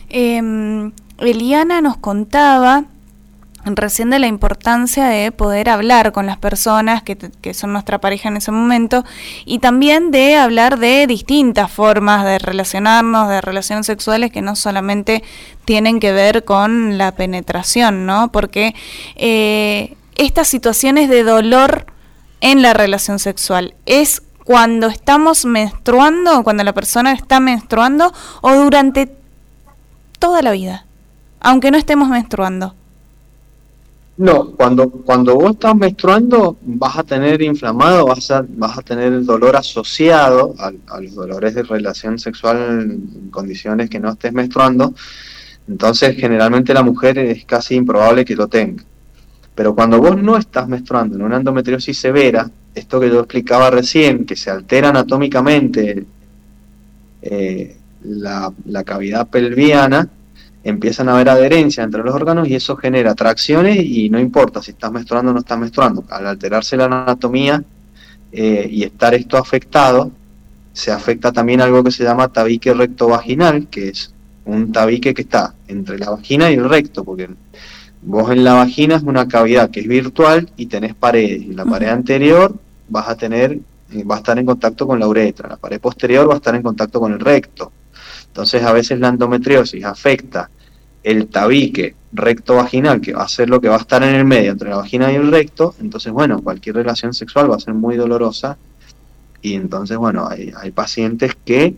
[0.08, 2.84] Eh, Eliana nos contaba
[3.74, 8.36] recién de la importancia de poder hablar con las personas que, son nuestra pareja en
[8.36, 9.04] ese momento
[9.44, 15.24] y también de hablar de distintas formas de relacionarnos, de relaciones sexuales que no solamente
[15.64, 18.30] tienen que ver con la penetración, ¿no?
[18.30, 18.74] Porque
[19.16, 21.86] eh, estas situaciones de dolor
[22.40, 29.12] en la relación sexual es cuando estamos menstruando, cuando la persona está menstruando o durante
[30.20, 30.86] toda la vida,
[31.40, 32.76] aunque no estemos menstruando.
[34.18, 39.22] No, cuando, cuando vos estás menstruando vas a tener inflamado, vas a, vas a tener
[39.24, 44.94] dolor asociado a, a, los dolores de relación sexual en condiciones que no estés menstruando.
[45.68, 48.82] Entonces generalmente la mujer es casi improbable que lo tenga.
[49.54, 54.24] Pero cuando vos no estás menstruando en una endometriosis severa, esto que yo explicaba recién,
[54.24, 56.06] que se altera anatómicamente
[57.20, 60.08] eh, la, la cavidad pelviana,
[60.68, 64.72] empiezan a haber adherencia entre los órganos y eso genera tracciones y no importa si
[64.72, 66.04] estás menstruando o no estás menstruando.
[66.10, 67.62] Al alterarse la anatomía
[68.32, 70.10] eh, y estar esto afectado,
[70.72, 74.12] se afecta también algo que se llama tabique recto vaginal, que es
[74.44, 77.28] un tabique que está entre la vagina y el recto, porque
[78.02, 81.42] vos en la vagina es una cavidad que es virtual y tenés paredes.
[81.42, 82.52] En la pared anterior
[82.88, 83.52] vas a tener,
[83.92, 86.56] eh, va a estar en contacto con la uretra, la pared posterior va a estar
[86.56, 87.70] en contacto con el recto.
[88.26, 90.50] Entonces a veces la endometriosis afecta
[91.06, 94.24] el tabique recto vaginal, que va a ser lo que va a estar en el
[94.24, 97.74] medio entre la vagina y el recto, entonces bueno, cualquier relación sexual va a ser
[97.74, 98.58] muy dolorosa
[99.40, 101.76] y entonces bueno, hay, hay pacientes que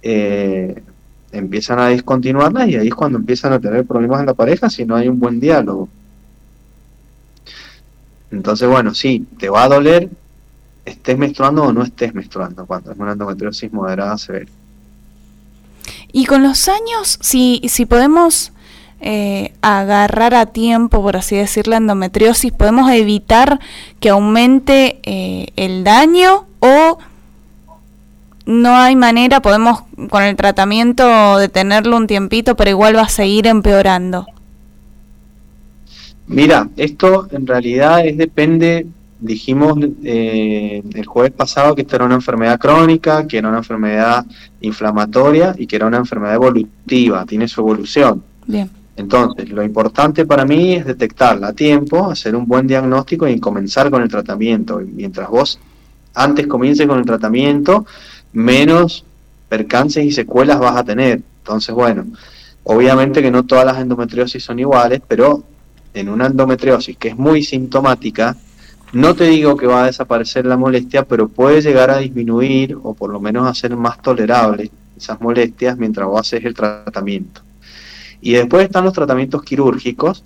[0.00, 0.82] eh,
[1.30, 4.86] empiezan a discontinuarla y ahí es cuando empiezan a tener problemas en la pareja si
[4.86, 5.90] no hay un buen diálogo.
[8.30, 10.08] Entonces, bueno, sí, te va a doler,
[10.86, 14.50] estés menstruando o no estés menstruando, cuando es una endometriosis moderada severa.
[16.12, 18.52] Y con los años, si, si podemos
[19.06, 23.60] eh, agarrar a tiempo, por así decir, la endometriosis, podemos evitar
[24.00, 26.96] que aumente eh, el daño o
[28.46, 33.46] no hay manera, podemos con el tratamiento detenerlo un tiempito, pero igual va a seguir
[33.46, 34.26] empeorando.
[36.26, 38.86] Mira, esto en realidad es depende,
[39.20, 44.24] dijimos eh, el jueves pasado que esta era una enfermedad crónica, que era una enfermedad
[44.62, 48.22] inflamatoria y que era una enfermedad evolutiva, tiene su evolución.
[48.46, 48.70] Bien.
[48.96, 53.90] Entonces, lo importante para mí es detectarla a tiempo, hacer un buen diagnóstico y comenzar
[53.90, 54.80] con el tratamiento.
[54.80, 55.58] Y mientras vos
[56.14, 57.86] antes comiences con el tratamiento,
[58.32, 59.04] menos
[59.48, 61.22] percances y secuelas vas a tener.
[61.38, 62.06] Entonces, bueno,
[62.62, 65.42] obviamente que no todas las endometriosis son iguales, pero
[65.92, 68.36] en una endometriosis que es muy sintomática,
[68.92, 72.94] no te digo que va a desaparecer la molestia, pero puede llegar a disminuir o
[72.94, 77.43] por lo menos a ser más tolerable esas molestias mientras vos haces el tratamiento.
[78.24, 80.24] Y después están los tratamientos quirúrgicos,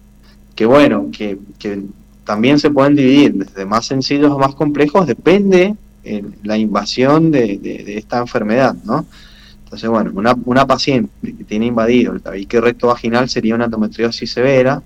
[0.55, 1.83] que bueno, que, que
[2.23, 5.75] también se pueden dividir desde más sencillos a más complejos, depende
[6.45, 9.05] la invasión de, esta enfermedad, ¿no?
[9.65, 14.31] Entonces, bueno, una, una paciente que tiene invadido el tabique recto vaginal sería una endometriosis
[14.31, 14.81] severa,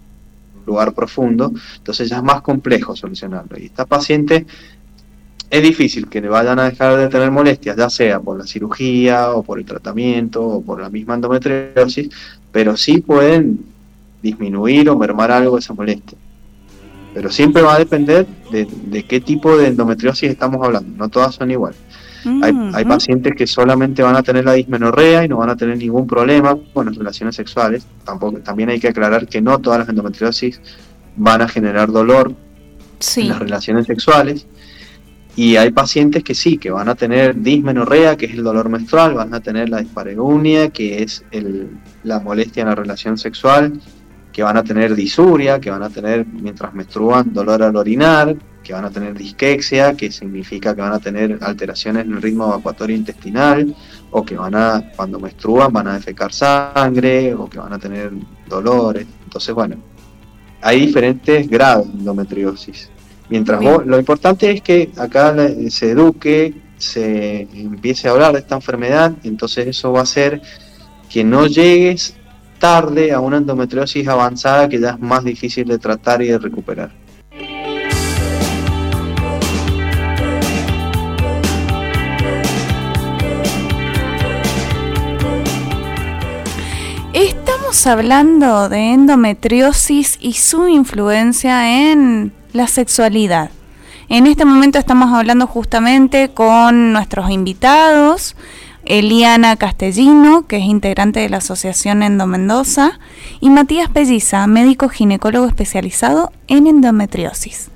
[0.58, 3.58] un lugar profundo, entonces ya es más complejo solucionarlo.
[3.58, 4.46] Y esta paciente
[5.50, 9.32] es difícil que le vayan a dejar de tener molestias, ya sea por la cirugía
[9.32, 12.08] o por el tratamiento o por la misma endometriosis,
[12.52, 13.64] pero sí pueden
[14.22, 16.18] disminuir o mermar algo esa molestia.
[17.14, 20.96] Pero siempre va a depender de, qué tipo de endometriosis estamos hablando.
[20.96, 21.78] No todas son iguales.
[22.24, 25.76] hay, hay, pacientes que solamente van a tener la dismenorrea y no van a tener
[25.76, 27.84] ningún problema con las relaciones sexuales.
[28.04, 30.60] Tampoco, también hay que aclarar que no todas las endometriosis
[31.16, 32.34] van a generar dolor
[33.16, 34.46] en las relaciones sexuales.
[35.34, 39.14] Y hay pacientes que sí, que van a tener dismenorrea, que es el dolor menstrual,
[39.14, 41.70] van a tener la dispareunia, que es el,
[42.02, 43.80] la molestia en la relación sexual,
[44.30, 48.74] que van a tener disuria, que van a tener mientras menstruan dolor al orinar, que
[48.74, 52.94] van a tener disquexia, que significa que van a tener alteraciones en el ritmo evacuatorio
[52.94, 53.74] intestinal,
[54.10, 58.12] o que van a, cuando menstruan, van a defecar sangre, o que van a tener
[58.46, 59.06] dolores.
[59.24, 59.76] Entonces, bueno,
[60.60, 62.90] hay diferentes grados de endometriosis.
[63.28, 65.34] Mientras vos, lo importante es que acá
[65.70, 70.42] se eduque, se empiece a hablar de esta enfermedad, entonces eso va a hacer
[71.08, 72.14] que no llegues
[72.58, 76.90] tarde a una endometriosis avanzada que ya es más difícil de tratar y de recuperar.
[87.12, 93.50] Estamos hablando de endometriosis y su influencia en la sexualidad.
[94.08, 98.36] En este momento estamos hablando justamente con nuestros invitados,
[98.84, 102.98] Eliana Castellino, que es integrante de la Asociación Endo Mendoza,
[103.40, 107.70] y Matías Pelliza, médico ginecólogo especializado en endometriosis.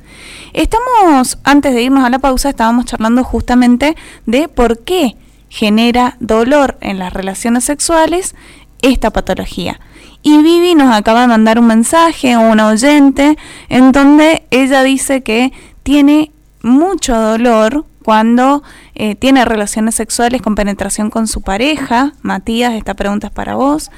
[0.52, 5.16] Estamos, antes de irnos a la pausa, estábamos charlando justamente de por qué
[5.48, 8.34] genera dolor en las relaciones sexuales
[8.82, 9.80] esta patología.
[10.26, 15.52] Y Vivi nos acaba de mandar un mensaje, una oyente, en donde ella dice que
[15.84, 18.64] tiene mucho dolor cuando
[18.96, 22.12] eh, tiene relaciones sexuales con penetración con su pareja.
[22.22, 23.92] Matías, esta pregunta es para vos.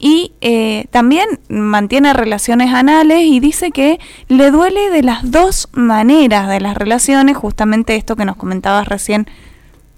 [0.00, 6.48] Y eh, también mantiene relaciones anales y dice que le duele de las dos maneras
[6.48, 9.28] de las relaciones, justamente esto que nos comentabas recién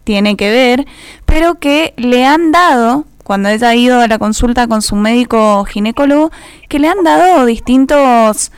[0.03, 0.87] tiene que ver,
[1.27, 5.65] pero que le han dado, cuando ella ha ido a la consulta con su médico
[5.65, 6.33] ginecólogo,
[6.69, 8.51] que le han dado distintos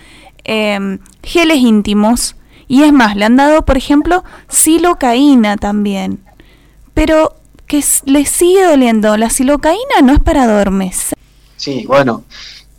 [0.45, 2.37] eh, geles íntimos
[2.69, 6.21] y es más, le han dado, por ejemplo, silocaína también.
[6.95, 7.35] Pero
[7.67, 9.15] que le sigue doliendo.
[9.19, 11.19] La silocaína no es para adormecer.
[11.59, 12.25] Sí, bueno.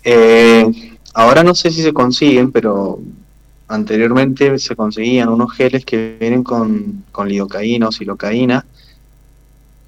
[0.04, 0.66] Eh,
[1.14, 3.02] ahora no sé si se consiguen, pero
[3.68, 8.66] anteriormente se conseguían unos geles que vienen con, con lidocaína o silocaína,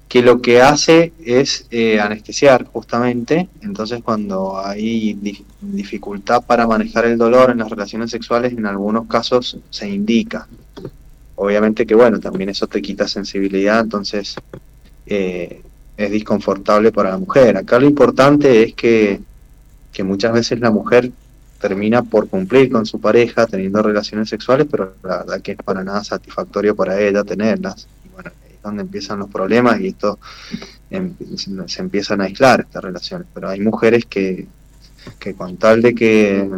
[0.08, 5.18] que lo que hace es eh, anestesiar justamente, entonces cuando hay
[5.60, 10.46] dificultad para manejar el dolor en las relaciones sexuales, en algunos casos se indica.
[11.34, 14.36] Obviamente que bueno, también eso te quita sensibilidad, entonces
[15.06, 15.62] eh,
[15.96, 17.56] es disconfortable para la mujer.
[17.56, 19.20] Acá lo importante es que,
[19.92, 21.10] que muchas veces la mujer
[21.60, 25.82] termina por cumplir con su pareja teniendo relaciones sexuales, pero la verdad que es para
[25.82, 27.88] nada satisfactorio para ella tenerlas.
[28.04, 30.18] Y bueno, ahí es donde empiezan los problemas y esto
[30.90, 31.14] em,
[31.66, 33.26] se empiezan a aislar estas relaciones.
[33.32, 34.46] Pero hay mujeres que,
[35.18, 36.48] que con tal de que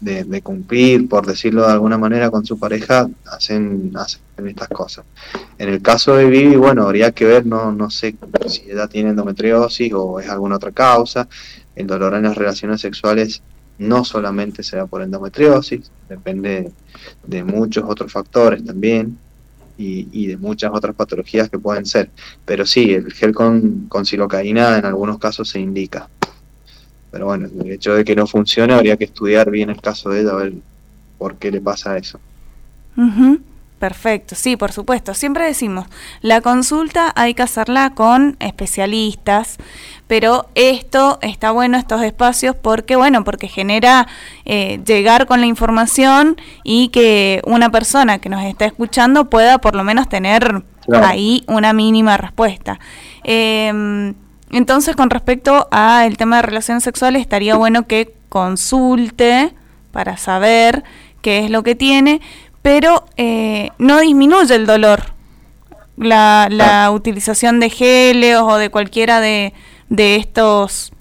[0.00, 5.04] de, cumplir, por decirlo de alguna manera, con su pareja, hacen, hacen estas cosas.
[5.58, 8.16] En el caso de Vivi, bueno, habría que ver, no, no sé
[8.46, 11.28] si ella tiene endometriosis o es alguna otra causa.
[11.74, 13.42] El dolor en las relaciones sexuales
[13.78, 16.72] no solamente se da por endometriosis, depende
[17.24, 19.16] de muchos otros factores también
[19.78, 22.10] y, de muchas otras patologías que pueden ser.
[22.44, 26.08] Pero sí, el gel con, con silocaína en algunos casos se indica.
[27.10, 30.22] Pero bueno, el hecho de que no funcione habría que estudiar bien el caso de
[30.22, 30.52] ella, a ver
[31.16, 32.20] por qué le pasa eso.
[33.78, 35.14] Perfecto, sí, por supuesto.
[35.14, 35.86] Siempre decimos,
[36.20, 39.58] la consulta hay que hacerla con especialistas,
[40.08, 44.08] pero esto está bueno, estos espacios, porque bueno, porque genera
[44.46, 49.76] eh, llegar con la información y que una persona que nos está escuchando pueda por
[49.76, 52.80] lo menos tener ahí una mínima respuesta.
[53.22, 54.14] Em,
[54.50, 59.54] entonces, con respecto al tema de relaciones sexuales, estaría bueno que consulte
[59.92, 60.84] para saber
[61.20, 62.22] qué es lo que tiene,
[62.62, 65.18] pero eh, no disminuye el dolor
[65.98, 66.90] la, la ah.
[66.92, 69.52] utilización de geles o de cualquiera de,
[69.88, 70.92] de estos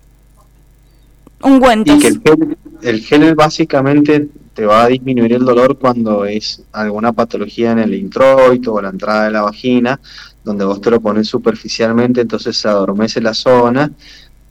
[1.41, 1.95] ungüentos.
[1.95, 6.63] Y que el gel, el gel básicamente te va a disminuir el dolor cuando es
[6.71, 9.99] alguna patología en el introito o la entrada de la vagina,
[10.43, 13.91] donde vos te lo pones superficialmente, entonces se adormece la zona,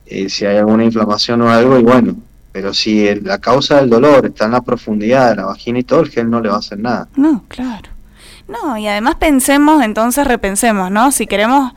[0.07, 2.14] eh, si hay alguna inflamación o algo, y bueno,
[2.53, 6.01] pero si la causa del dolor está en la profundidad de la vagina y todo,
[6.01, 7.09] el gel no le va a hacer nada.
[7.16, 7.91] No, claro.
[8.47, 11.11] No, y además pensemos, entonces repensemos, ¿no?
[11.11, 11.72] Si queremos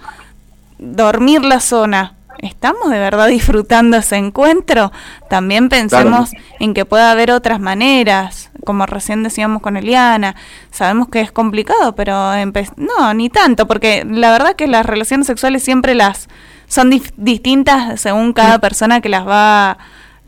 [0.77, 4.91] dormir la zona, ¿estamos de verdad disfrutando ese encuentro?
[5.29, 10.35] También pensemos en que puede haber otras maneras, como recién decíamos con Eliana.
[10.71, 12.31] Sabemos que es complicado, pero
[12.77, 16.27] no, ni tanto, porque la verdad que las relaciones sexuales siempre las
[16.67, 19.77] son distintas según cada persona que las va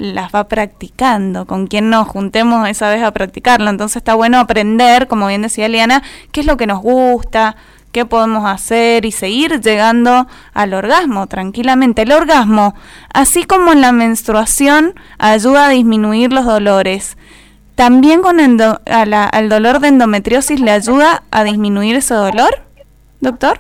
[0.02, 3.70] las va practicando, con quien nos juntemos esa vez a practicarlo.
[3.70, 6.02] Entonces está bueno aprender, como bien decía Eliana,
[6.32, 7.56] qué es lo que nos gusta,
[7.92, 12.04] qué podemos hacer y seguir llegando al orgasmo tranquilamente.
[12.04, 12.76] El orgasmo,
[13.14, 17.18] así como la menstruación, ayuda a disminuir los dolores.
[17.76, 22.60] ¿También con el, al dolor de endometriosis le ayuda a disminuir ese dolor,
[23.22, 23.60] doctor?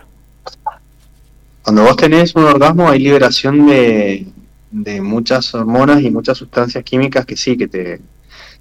[1.63, 4.27] Cuando vos tenés un orgasmo hay liberación de,
[4.71, 8.01] de muchas hormonas y muchas sustancias químicas que sí, que te,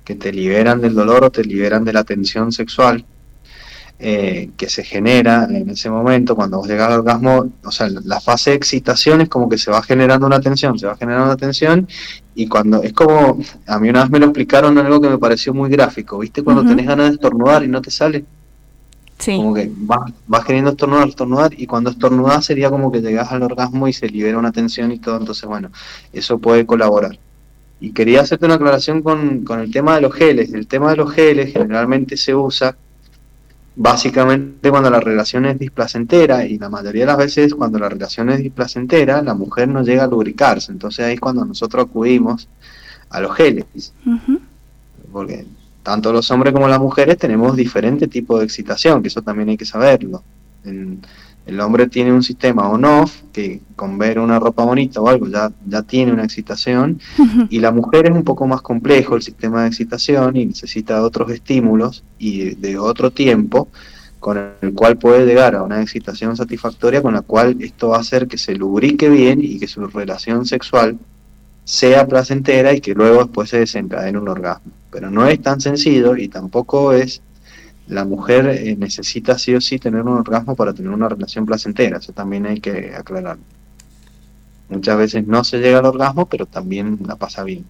[0.04, 3.04] que te liberan del dolor o te liberan de la tensión sexual.
[4.02, 8.18] Eh, que se genera en ese momento cuando vos llegas al orgasmo, o sea, la
[8.18, 11.36] fase de excitación es como que se va generando una tensión, se va generando una
[11.36, 11.86] tensión
[12.34, 15.52] y cuando es como, a mí una vez me lo explicaron algo que me pareció
[15.52, 16.42] muy gráfico, ¿viste?
[16.42, 18.24] Cuando tenés ganas de estornudar y no te sale.
[19.18, 19.36] Sí.
[19.36, 23.42] Como que vas, vas queriendo estornudar, estornudar y cuando estornudas sería como que llegas al
[23.42, 25.70] orgasmo y se libera una tensión y todo, entonces bueno,
[26.10, 27.18] eso puede colaborar.
[27.80, 30.54] Y quería hacerte una aclaración con, con el tema de los geles.
[30.54, 32.74] El tema de los geles generalmente se usa
[33.82, 38.28] básicamente cuando la relación es displacentera y la mayoría de las veces cuando la relación
[38.28, 40.70] es displacentera la mujer no llega a lubricarse.
[40.70, 42.46] Entonces ahí es cuando nosotros acudimos
[43.08, 43.64] a los geles
[45.10, 45.46] porque
[45.82, 49.56] tanto los hombres como las mujeres tenemos diferentes tipos de excitación que eso también hay
[49.56, 50.22] que saberlo
[51.50, 55.50] el hombre tiene un sistema on-off que con ver una ropa bonita o algo ya,
[55.66, 57.00] ya tiene una excitación
[57.50, 61.28] y la mujer es un poco más complejo el sistema de excitación y necesita otros
[61.32, 63.66] estímulos y de otro tiempo
[64.20, 68.00] con el cual puede llegar a una excitación satisfactoria con la cual esto va a
[68.00, 70.98] hacer que se lubrique bien y que su relación sexual
[71.64, 74.70] sea placentera y que luego después se desencadene un orgasmo.
[74.92, 77.22] Pero no es tan sencillo y tampoco es
[77.90, 81.98] la mujer eh, necesita sí o sí tener un orgasmo para tener una relación placentera,
[81.98, 83.42] eso también hay que aclararlo.
[84.68, 87.64] Muchas veces no se llega al orgasmo, pero también la pasa bien.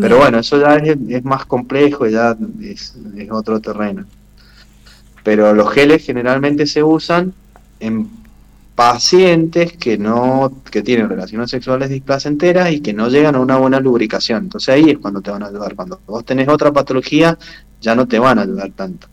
[0.00, 4.06] Pero bueno, eso ya es, más complejo, ya es, es, otro terreno.
[5.22, 7.34] Pero los geles generalmente se usan
[7.80, 8.08] en
[8.74, 13.80] pacientes que no que tienen relaciones sexuales displacenteras y que no llegan a una buena
[13.80, 14.44] lubricación.
[14.44, 15.74] Entonces ahí es cuando te van a ayudar.
[15.74, 17.38] Cuando vos tenés otra patología,
[17.80, 19.08] ya no te van a ayudar tanto.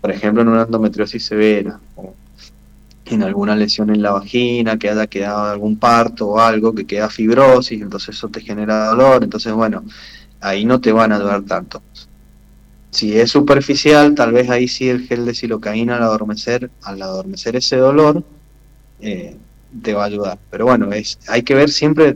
[0.00, 2.14] Por, ejemplo, en una endometriosis severa o
[3.06, 7.08] en alguna lesión en la vagina, que haya quedado algún parto o algo, que queda
[7.08, 9.22] fibrosis, entonces eso te genera dolor.
[9.24, 9.84] Entonces, bueno,
[10.40, 11.82] ahí no te van a ayudar tanto.
[12.90, 17.56] Si es superficial, tal vez ahí sí el gel de silocaína al adormecer, al adormecer
[17.56, 18.24] ese dolor,
[19.00, 19.36] eh,
[19.82, 20.38] te va a ayudar.
[20.50, 22.12] Pero bueno, es, hay que ver siempre,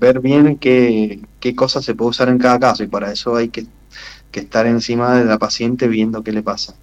[0.00, 3.48] ver bien qué, qué cosas se puede usar en cada caso y para eso hay
[3.48, 3.66] que,
[4.32, 6.74] estar encima de la paciente viendo qué le pasa.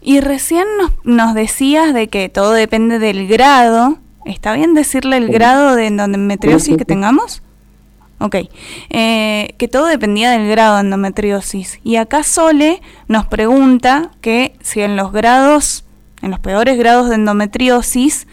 [0.00, 3.98] Y recién nos, nos decías de que todo depende del grado.
[4.24, 7.42] ¿Está bien decirle el grado de endometriosis que tengamos?
[8.20, 8.34] Ok,
[8.90, 11.78] eh, que todo dependía del grado de endometriosis.
[11.84, 15.84] Y acá Sole nos pregunta que si en los grados
[16.22, 18.26] en los peores grados de endometriosis,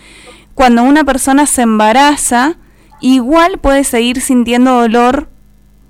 [0.54, 2.58] cuando una persona se embaraza,
[3.02, 5.30] igual puede seguir sintiendo dolor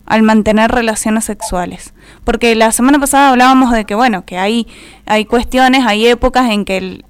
[0.06, 1.93] al mantener relaciones sexuales.
[2.24, 4.68] Porque la semana pasada hablábamos de que, bueno, que hay,
[5.06, 7.04] hay cuestiones, hay épocas en que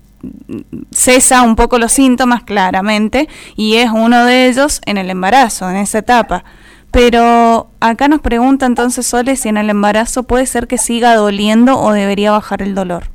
[0.92, 5.78] cesa un poco los síntomas claramente, y es uno de ellos en el embarazo, en
[5.78, 6.44] esa etapa.
[6.92, 11.78] Pero acá nos pregunta entonces Sole si en el embarazo puede ser que siga doliendo
[11.78, 13.15] o debería bajar el dolor.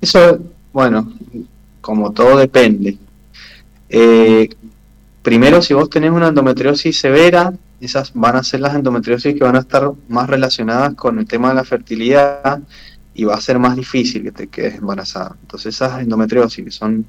[0.00, 0.38] Eso,
[0.72, 1.12] bueno,
[1.80, 2.96] como todo depende.
[3.88, 4.48] Eh,
[5.22, 9.56] primero, si vos tenés una endometriosis severa, esas van a ser las endometriosis que van
[9.56, 12.60] a estar más relacionadas con el tema de la fertilidad
[13.14, 15.36] y va a ser más difícil que te quedes embarazada.
[15.42, 17.06] Entonces esas endometriosis que son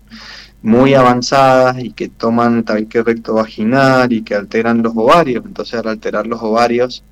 [0.61, 5.87] muy avanzadas y que toman tabique recto vaginal y que alteran los ovarios, entonces al
[5.87, 7.03] alterar los ovarios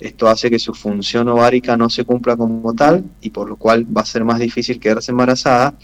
[0.00, 3.84] esto hace que su función ovárica no se cumpla como tal y por lo cual
[3.84, 5.74] va a ser más difícil quedarse embarazada.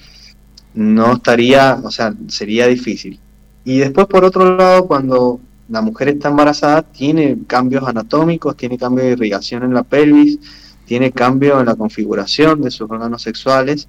[0.75, 3.19] No estaría, o sea, sería difícil.
[3.65, 9.05] Y después, por otro lado, cuando la mujer está embarazada, tiene cambios anatómicos, tiene cambio
[9.05, 10.39] de irrigación en la pelvis,
[10.85, 13.89] tiene cambio en la configuración de sus órganos sexuales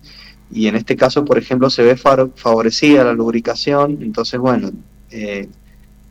[0.52, 4.72] y en este caso, por ejemplo, se ve favorecida la lubricación, entonces, bueno,
[5.12, 5.50] eh,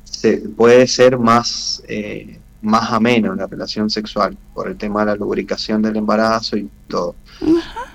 [0.04, 1.82] se puede ser más...
[1.88, 6.56] Eh, más ameno en la relación sexual por el tema de la lubricación del embarazo
[6.56, 7.14] y todo.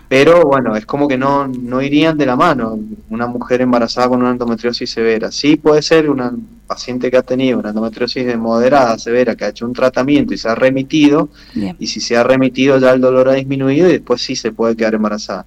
[0.07, 4.21] Pero bueno, es como que no, no irían de la mano una mujer embarazada con
[4.21, 5.31] una endometriosis severa.
[5.31, 6.33] Sí puede ser una
[6.65, 10.37] paciente que ha tenido una endometriosis de moderada, severa, que ha hecho un tratamiento y
[10.37, 11.29] se ha remitido,
[11.77, 14.75] y si se ha remitido ya el dolor ha disminuido y después sí se puede
[14.75, 15.45] quedar embarazada.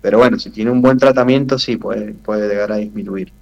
[0.00, 3.32] Pero bueno, si tiene un buen tratamiento sí puede, puede llegar a disminuir.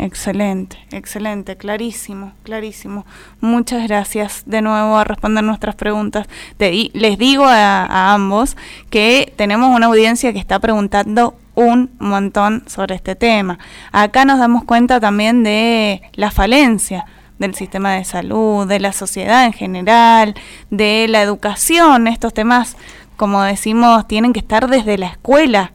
[0.00, 3.04] Excelente, excelente, clarísimo, clarísimo.
[3.40, 6.28] Muchas gracias de nuevo a responder nuestras preguntas.
[6.58, 8.56] les digo a, ambos
[8.90, 13.58] que tenemos una audiencia que está preguntando un montón sobre este tema.
[13.90, 17.04] Acá nos damos cuenta también de la falencia
[17.40, 20.34] del sistema de salud, de la sociedad en general,
[20.70, 22.06] de la educación.
[22.06, 22.76] Estos temas,
[23.16, 25.72] como decimos, tienen que estar desde la escuela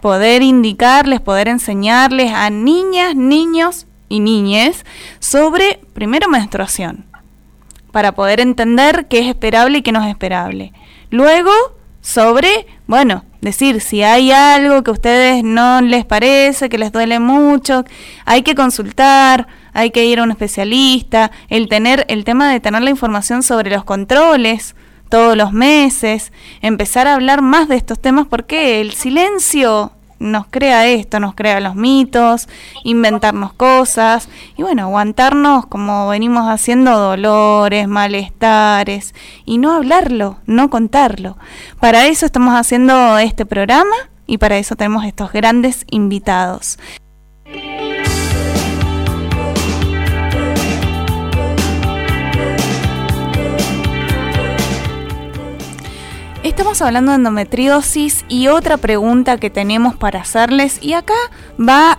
[0.00, 4.84] poder indicarles, poder enseñarles a niñas, niños y niñes
[5.18, 7.06] sobre, primero, menstruación,
[7.90, 10.72] para poder entender qué es esperable y qué no es esperable.
[11.10, 11.50] Luego,
[12.00, 17.18] sobre, bueno, decir si hay algo que a ustedes no les parece, que les duele
[17.18, 17.84] mucho,
[18.24, 22.82] hay que consultar, hay que ir a un especialista, el tener el tema de tener
[22.82, 24.75] la información sobre los controles
[25.08, 26.32] todos los meses,
[26.62, 31.60] empezar a hablar más de estos temas porque el silencio nos crea esto, nos crea
[31.60, 32.48] los mitos,
[32.84, 41.36] inventarnos cosas y bueno, aguantarnos como venimos haciendo dolores, malestares y no hablarlo, no contarlo.
[41.80, 43.96] Para eso estamos haciendo este programa
[44.26, 46.78] y para eso tenemos estos grandes invitados.
[56.56, 61.12] Estamos hablando de endometriosis y otra pregunta que tenemos para hacerles y acá
[61.60, 61.98] va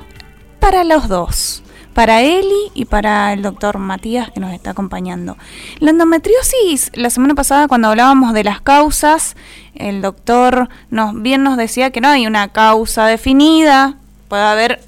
[0.60, 1.62] para los dos,
[1.94, 5.38] para Eli y para el doctor Matías que nos está acompañando.
[5.78, 9.36] La endometriosis, la semana pasada cuando hablábamos de las causas,
[9.76, 14.82] el doctor nos, bien nos decía que no hay una causa definida, puede haber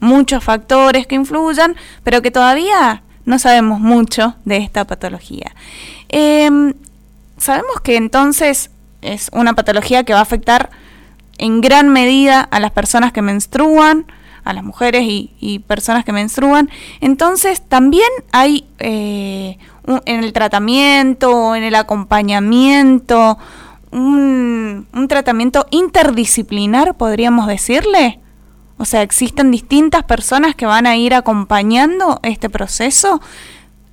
[0.00, 5.54] muchos factores que influyan, pero que todavía no sabemos mucho de esta patología.
[6.08, 6.72] Em,
[7.36, 8.70] sabemos que entonces
[9.02, 10.70] es una patología que va a afectar
[11.38, 14.06] en gran medida a las personas que menstruan,
[14.44, 16.70] a las mujeres y, personas que menstruan.
[17.00, 19.58] Entonces también hay eh,
[20.04, 23.38] en el tratamiento, en el acompañamiento,
[23.90, 28.20] un, un, tratamiento interdisciplinar, podríamos decirle,
[28.78, 33.20] O sea, existen distintas personas que van a ir acompañando este proceso.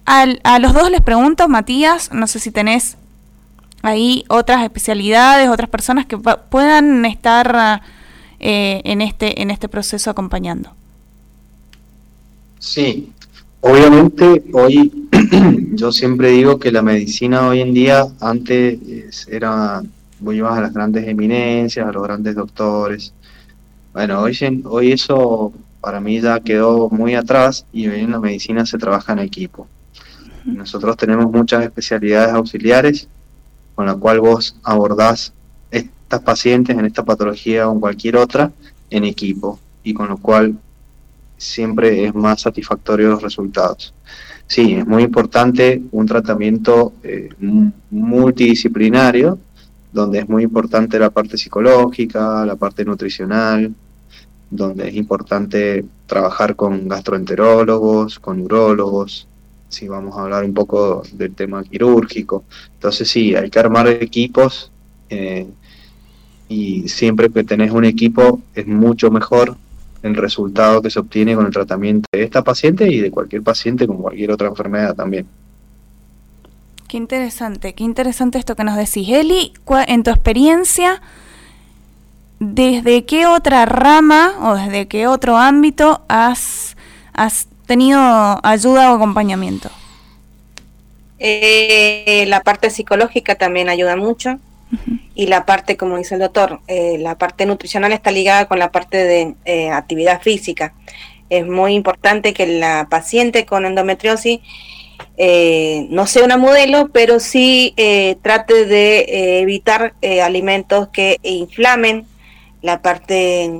[0.05, 2.97] a los dos les pregunto, Matías, no sé si tenés
[3.82, 7.82] ahí otras especialidades, otras personas que puedan estar
[8.39, 10.71] eh, en, este, en este proceso acompañando.
[12.59, 13.11] Sí,
[13.61, 15.07] obviamente hoy
[15.73, 19.82] yo siempre digo que la medicina hoy en día antes era,
[20.19, 23.13] vos ibas a las grandes eminencias, a los grandes doctores,
[23.97, 25.51] bueno, hoy, hoy eso
[25.82, 29.67] para mí ya quedó muy atrás y hoy en la medicina se trabaja en equipo.
[30.45, 33.07] Nosotros tenemos muchas especialidades auxiliares
[33.78, 35.34] con la cual vos abordás
[35.69, 38.51] estas pacientes en esta patología o en cualquier otra
[38.89, 40.57] en equipo y con lo cual
[41.38, 43.93] siempre es más satisfactorio los resultados.
[44.47, 47.30] Sí, es muy importante un tratamiento eh,
[47.91, 49.38] multidisciplinario,
[49.93, 53.75] donde es muy importante la parte psicológica, la parte nutricional,
[54.49, 59.28] donde es importante trabajar con gastroenterólogos, con urólogos,
[59.70, 62.45] si vamos a hablar un poco del tema quirúrgico.
[62.74, 64.72] Entonces sí, hay que armar equipos
[65.09, 65.47] eh,
[66.49, 69.57] y siempre que tenés un equipo es mucho mejor
[70.03, 73.88] el resultado que se obtiene con el tratamiento de esta paciente y de cualquier paciente
[73.88, 75.28] con cualquier otra enfermedad también.
[76.88, 79.09] Qué interesante, qué interesante esto que nos decís.
[79.09, 79.51] Eli,
[79.88, 81.01] en tu experiencia,
[82.39, 86.78] ¿desde qué otra rama o desde qué otro ámbito has,
[87.11, 87.99] has tenido
[88.43, 89.70] ayuda o acompañamiento?
[91.20, 94.39] Eh, la parte psicológica también ayuda mucho
[95.15, 98.72] y la parte, como dice el doctor, eh, la parte nutricional está ligada con la
[98.72, 100.74] parte de eh, actividad física.
[101.30, 104.39] Es muy importante que la paciente con endometriosis
[105.89, 107.74] no sea una modelo, pero sí
[108.22, 109.93] trate de evitar
[110.24, 112.05] alimentos que inflamen
[112.61, 113.51] la parte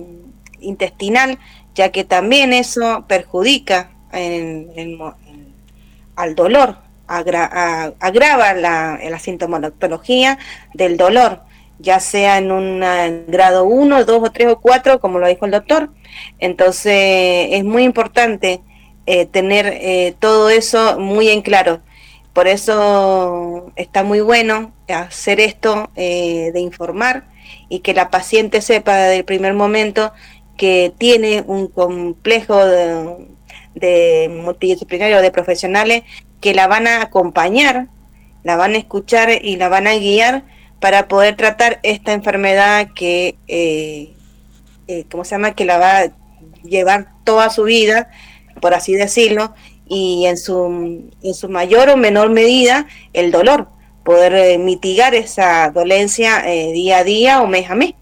[0.62, 1.38] intestinal,
[1.76, 3.92] ya que también eso perjudica
[6.16, 6.78] al dolor,
[7.08, 10.38] agrava la, la, sintomatología
[10.74, 11.42] del dolor,
[11.80, 12.80] ya sea en un
[13.28, 15.90] grado 1, 2 o 3 o 4, como lo dijo el doctor.
[16.40, 18.62] Entonces es muy importante
[19.06, 21.80] eh, tener eh, todo eso muy en claro.
[22.34, 27.26] Por eso está muy bueno hacer esto eh, de informar
[27.70, 30.12] y que la paciente sepa desde el primer momento
[30.58, 33.28] que tiene un complejo de,
[33.80, 36.04] de multidisciplinario de profesionales
[36.42, 37.88] que la van a acompañar,
[38.44, 40.44] la van a escuchar y la van a guiar
[40.80, 44.14] para poder tratar esta enfermedad que, eh,
[44.88, 45.56] eh, ¿cómo se llama?
[45.56, 46.12] Que la va a
[46.64, 48.10] llevar toda su vida,
[48.62, 49.54] por así decirlo,
[49.88, 53.70] y en su, en su mayor o menor medida el dolor,
[54.04, 57.94] poder eh, mitigar esa dolencia día a día o mes a mes.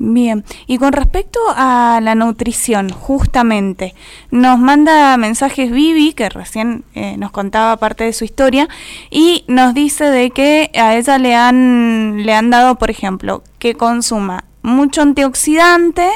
[0.00, 3.96] Bien, y con respecto a la nutrición, justamente,
[4.30, 8.68] nos manda mensajes Vivi, que recién eh, nos contaba parte de su historia,
[9.10, 13.74] y nos dice de que a ella le han, le han dado, por ejemplo, que
[13.74, 16.08] consuma mucho antioxidante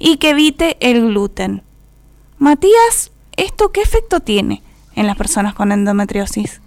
[0.00, 1.62] y que evite el gluten.
[2.38, 4.62] Matías, ¿esto qué efecto tiene
[4.96, 6.60] en las personas con endometriosis?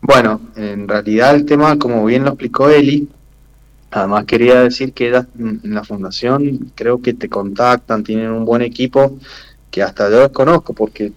[0.00, 3.08] Bueno, en realidad el tema, como bien lo explicó Eli,
[3.90, 9.18] Además quería decir que en la fundación creo que te contactan, tienen un buen equipo
[9.70, 11.12] que hasta yo desconozco porque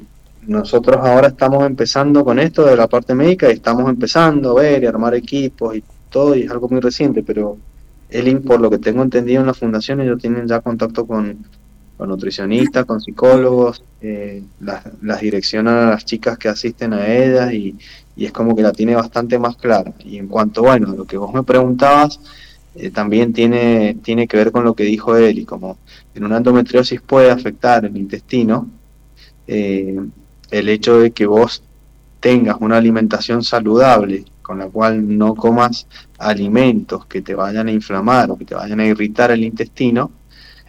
[0.48, 4.84] nosotros ahora estamos empezando con esto de la parte médica y estamos empezando a ver
[4.84, 7.58] y armar equipos y todo y es algo muy reciente, pero
[8.10, 11.46] el por lo que tengo entendido en la fundación ellos tienen ya contacto con,
[12.00, 17.78] nutricionistas, con psicólogos, eh, las, las direccionan a las chicas que asisten a ellas y,
[18.16, 19.94] y es como que la tiene bastante más clara.
[20.04, 22.20] Y en cuanto, bueno, lo que vos me preguntabas,
[22.76, 25.78] eh, también tiene, tiene que ver con lo que dijo él, y como
[26.16, 28.70] en una endometriosis puede afectar el intestino,
[29.48, 30.00] eh,
[30.50, 31.64] el hecho de que vos
[32.20, 38.32] tengas una alimentación saludable, con la cual no comas alimentos que te vayan a inflamar
[38.32, 40.12] o que te vayan a irritar el intestino,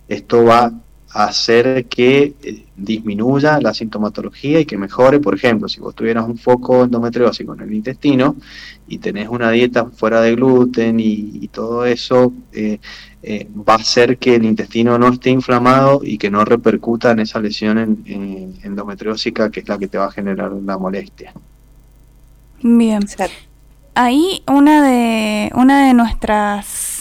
[0.08, 0.72] esto va
[1.12, 6.38] hacer que eh, disminuya la sintomatología y que mejore, por ejemplo, si vos tuvieras un
[6.38, 8.36] foco endometriósico en el intestino
[8.88, 12.78] y tenés una dieta fuera de gluten y, todo eso, eh,
[13.22, 17.20] eh, va a hacer que el intestino no esté inflamado y que no repercuta en
[17.20, 21.34] esa lesión en, endometriósica que es la que te va a generar la molestia.
[22.62, 23.00] Bien.
[23.94, 26.91] Ahí una de, una de nuestras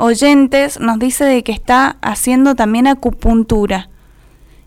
[0.00, 3.90] oyentes nos dice de que está haciendo también acupuntura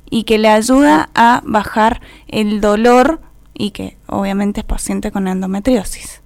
[0.09, 3.19] y que le ayuda a bajar el dolor
[3.53, 6.21] y que obviamente es paciente con endometriosis.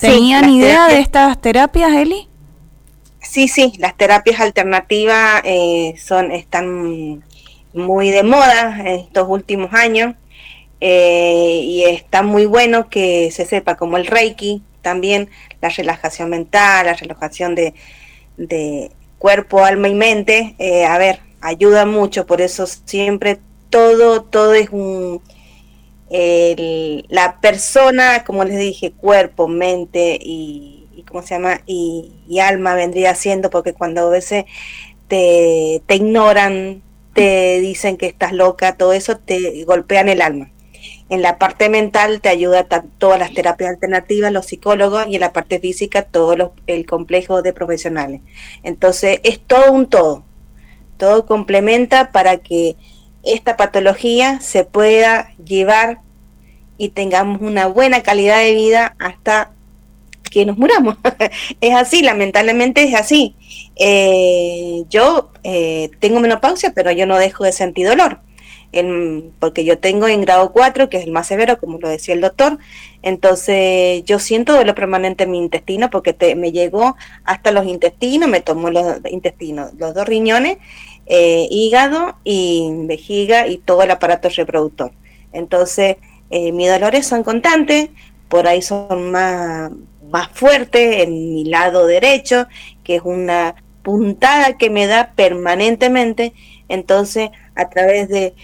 [0.00, 2.28] ¿Tenían idea de estas terapias, Eli?
[3.20, 7.22] Sí, sí, las terapias alternativas eh, son están
[7.74, 10.14] muy de moda en estos últimos años
[10.80, 16.86] eh, y está muy bueno que se sepa como el Reiki, también la relajación mental,
[16.86, 17.74] la relajación de,
[19.18, 24.68] cuerpo, alma y mente, eh, a ver, ayuda mucho, por eso siempre todo, todo es
[24.70, 25.20] un...
[27.08, 31.60] la persona, como les dije, cuerpo, mente y, ¿cómo se llama?
[31.66, 34.44] Y, alma vendría siendo, porque cuando a veces
[35.08, 36.82] te, te ignoran,
[37.14, 40.50] te dicen que estás loca, todo eso te golpean el alma.
[41.14, 42.66] En la parte mental te ayuda
[42.98, 47.52] todas las terapias alternativas, los psicólogos, y en la parte física todo el complejo de
[47.52, 48.20] profesionales.
[48.64, 50.24] Entonces es todo un todo.
[50.96, 52.74] Todo complementa para que
[53.22, 56.00] esta patología se pueda llevar
[56.78, 59.52] y tengamos una buena calidad de vida hasta
[60.32, 60.96] que nos muramos.
[61.60, 63.36] es así, lamentablemente es así.
[63.76, 68.18] Eh, yo eh, tengo menopausia, pero yo no dejo de sentir dolor
[69.38, 72.20] porque yo tengo en grado 4, que es el más severo, como lo decía el
[72.20, 72.58] doctor,
[73.02, 78.40] entonces yo siento dolor permanente en mi intestino porque me llegó hasta los intestinos, me
[78.40, 80.58] tomó los intestinos, los dos riñones,
[81.06, 84.92] eh, hígado y vejiga y todo el aparato reproductor.
[85.32, 85.96] Entonces,
[86.30, 87.90] eh, mis dolores son constantes,
[88.28, 89.70] por ahí son más,
[90.10, 92.46] más fuertes en mi lado derecho,
[92.82, 96.32] que es una puntada que me da permanentemente.
[96.68, 98.34] Entonces, a través de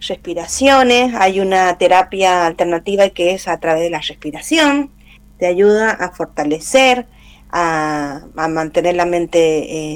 [0.00, 4.90] respiraciones, hay una terapia alternativa que es a través de la respiración,
[5.38, 7.06] te ayuda a fortalecer,
[7.50, 9.94] a, mantener la mente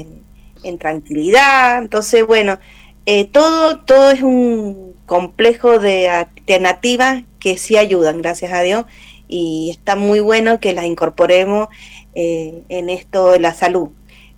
[0.63, 1.79] en, tranquilidad.
[1.79, 2.59] Entonces, bueno,
[3.05, 8.85] eh, todo, todo es un complejo de alternativas que sí ayudan, gracias a Dios,
[9.27, 11.69] y está muy bueno que las incorporemos
[12.13, 13.89] eh, en esto de la salud.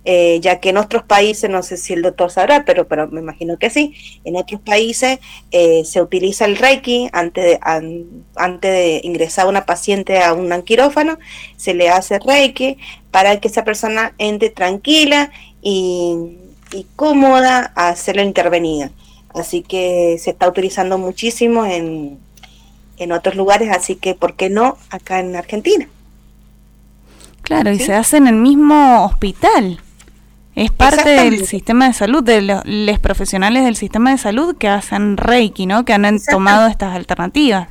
[0.06, 3.20] Eh, ya que en otros países, no sé si el doctor sabrá, pero, pero me
[3.20, 3.94] imagino que sí,
[4.24, 5.18] en otros países
[5.50, 7.60] eh, se utiliza el Reiki antes de,
[8.36, 11.18] antes de ingresar una paciente a un quirófano,
[11.56, 12.76] se le hace Reiki
[13.10, 15.30] para que esa persona entre tranquila
[15.62, 16.38] y,
[16.96, 18.90] cómoda a ser la intervenida.
[19.32, 22.18] Así que se está utilizando muchísimo en,
[22.98, 25.88] en otros lugares, así que ¿por qué no acá en Argentina?
[27.42, 29.78] Claro, y se hace en el mismo hospital.
[30.54, 35.16] Es parte del sistema de salud, de los, profesionales del sistema de salud que hacen
[35.16, 35.84] Reiki, ¿no?
[35.84, 37.68] Que han tomado estas alternativas.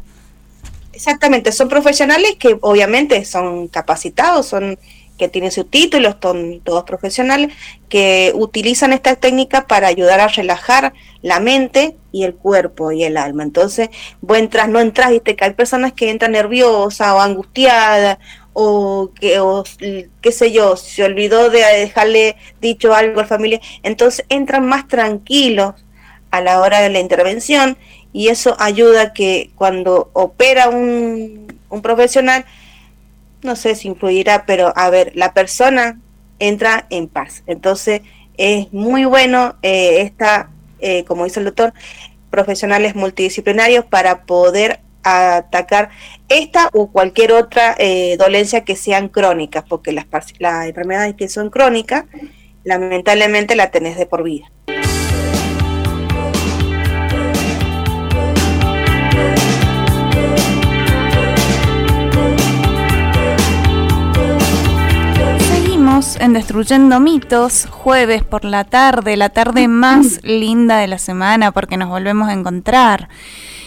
[0.91, 4.77] Exactamente, son profesionales que obviamente son capacitados, son
[5.17, 7.53] que tienen sus títulos, son todos profesionales,
[7.87, 13.17] que utilizan esta técnica para ayudar a relajar la mente y el cuerpo y el
[13.17, 13.43] alma.
[13.43, 13.89] Entonces,
[14.21, 18.17] vos entras, no entras, viste que hay personas que entran nerviosas o angustiadas
[18.53, 19.63] o que o,
[20.21, 24.87] qué sé yo, se olvidó de dejarle dicho algo a la familia, entonces entran más
[24.87, 25.73] tranquilos
[26.31, 27.77] a la hora de la intervención
[28.11, 32.45] y eso ayuda que cuando opera un, un profesional,
[33.41, 35.99] no sé si influirá, pero a ver, la persona
[36.39, 37.43] entra en paz.
[37.47, 38.01] Entonces
[38.37, 40.49] es muy bueno eh, esta,
[40.79, 41.73] eh, como dice el doctor,
[42.29, 45.89] profesionales multidisciplinarios para poder atacar
[46.29, 50.05] esta o cualquier otra eh, dolencia que sean crónicas, porque las,
[50.39, 52.05] las enfermedades que son crónicas,
[52.63, 54.49] lamentablemente la tenés de por vida.
[65.39, 71.51] Seguimos en Destruyendo Mitos, jueves por la tarde, la tarde más linda de la semana
[71.51, 73.09] porque nos volvemos a encontrar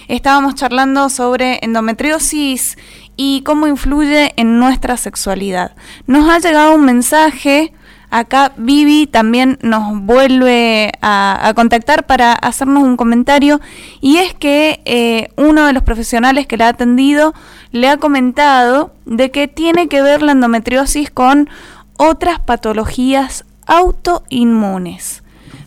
[0.09, 2.77] estábamos charlando sobre endometriosis
[3.17, 5.73] y cómo influye en nuestra sexualidad.
[6.07, 7.73] Nos ha llegado un mensaje,
[8.11, 13.61] acá Vivi también nos vuelve a, contactar para hacernos un comentario
[14.01, 17.35] y es que eh, uno de los profesionales que la ha atendido
[17.73, 21.49] le ha comentado de que tiene que ver la endometriosis con
[21.97, 25.23] otras patologías autoinmunes.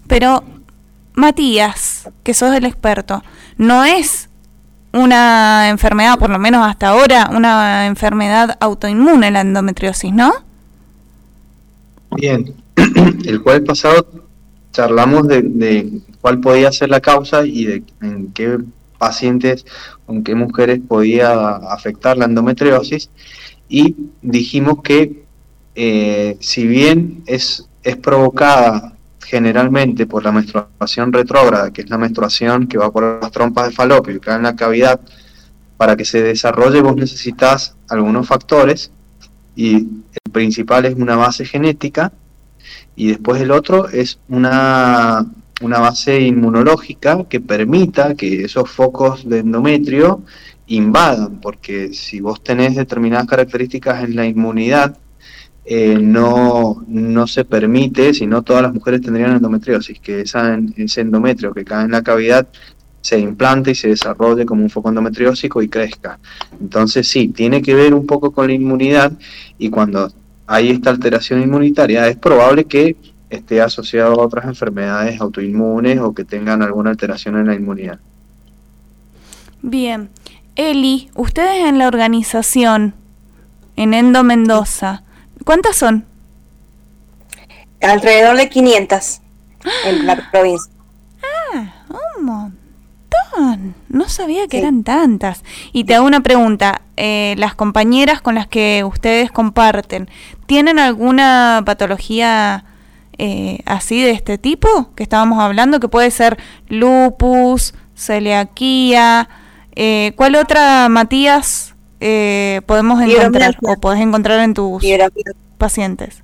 [0.08, 0.44] Pero
[1.14, 3.24] Matías, que sos el experto,
[3.58, 4.29] no es
[4.94, 10.32] una enfermedad, por lo menos hasta ahora, una enfermedad autoinmune, la endometriosis, ¿no?
[12.16, 12.56] Bien,
[13.26, 14.08] el jueves pasado
[14.72, 18.60] charlamos de, cuál podía ser la causa y de en qué
[18.98, 19.66] pacientes
[20.08, 23.10] en qué mujeres podía afectar la endometriosis
[23.70, 25.24] y dijimos que
[25.76, 28.94] eh, si bien es, es provocada
[29.30, 33.76] generalmente por la menstruación retrógrada, que es la menstruación que va por las trompas de
[33.76, 35.00] falopio y cae en la cavidad,
[35.78, 38.92] para que se desarrolle vos necesitas algunos factores
[39.56, 42.12] y el principal es una base genética
[42.96, 45.28] y después el otro es una,
[45.62, 50.24] una base inmunológica que permita que esos focos de endometrio
[50.66, 54.98] invadan, porque si vos tenés determinadas características en la inmunidad,
[55.66, 61.02] eh, no, no se permite, si no todas las mujeres tendrían endometriosis, que esa, ese
[61.02, 62.48] endometrio que cae en la cavidad
[63.02, 66.20] se implante y se desarrolle como un foco endometriósico y crezca.
[66.60, 69.14] Entonces sí, tiene que ver un poco con la inmunidad
[69.58, 70.12] y cuando
[70.48, 72.98] hay esta alteración inmunitaria es probable que
[73.30, 78.00] esté asociado a otras enfermedades autoinmunes o que tengan alguna alteración en la inmunidad.
[79.62, 80.10] Bien,
[80.56, 82.96] Eli, ustedes en la organización,
[83.76, 85.04] en Endo Mendoza,
[85.46, 86.06] ¿cuántas son?
[87.82, 89.22] Alrededor de 500
[89.86, 90.72] en la provincia.
[91.54, 91.86] Ah,
[92.18, 93.76] un montón.
[93.88, 95.44] No sabía que eran tantas.
[95.72, 96.82] Y te hago una pregunta.
[96.98, 100.10] Eh, ¿Las compañeras con las que ustedes comparten
[100.46, 102.66] tienen alguna patología
[103.18, 105.80] eh, así de este tipo que estábamos hablando?
[105.80, 106.38] Que puede ser
[106.68, 109.30] lupus, celiaquía
[109.82, 111.69] eh, ¿Cuál otra, Matías,
[112.00, 114.84] eh, podemos encontrar o podés encontrar en tus
[115.58, 116.24] pacientes?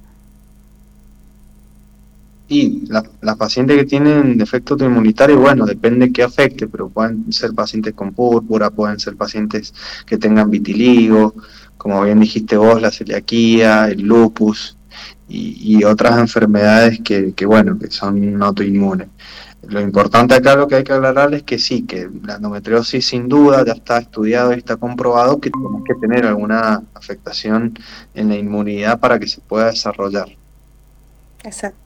[2.48, 7.96] Y las pacientes que tienen defecto inmunitario, bueno, depende qué afecte, pero pueden ser pacientes
[7.96, 9.74] con púrpura, pueden ser pacientes
[10.06, 11.34] que tengan vitiligo,
[11.78, 14.78] como bien dijiste vos, la celiaquía, el lupus
[15.28, 19.08] y, otras enfermedades que, que, bueno, que son autoinmunes.
[19.68, 23.28] Lo importante acá lo que hay que aclarar es que sí, que la endometriosis sin
[23.28, 27.74] duda ya está estudiado y está comprobado que tenemos que tener alguna afectación
[28.14, 30.30] en la inmunidad para que se pueda desarrollar.
[31.44, 31.85] Exacto.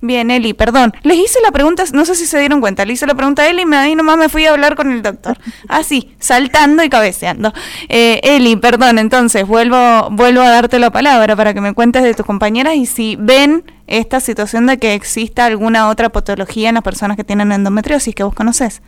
[0.00, 0.92] Bien, Eli, perdón.
[1.02, 3.48] Les hice la pregunta, no sé si se dieron cuenta, le hice la pregunta a
[3.48, 5.38] Eli y ahí nomás me fui a hablar con el doctor.
[5.68, 7.52] Así, saltando y cabeceando.
[7.88, 12.14] Eh, Eli, perdón, entonces vuelvo, vuelvo a darte la palabra para que me cuentes de
[12.14, 16.84] tus compañeras y si ven esta situación de que exista alguna otra patología en las
[16.84, 18.82] personas que tienen endometriosis que vos conoces.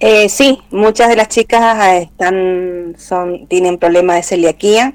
[0.00, 4.94] Eh, sí, muchas de las chicas eh, están, son, tienen problemas de celiaquía,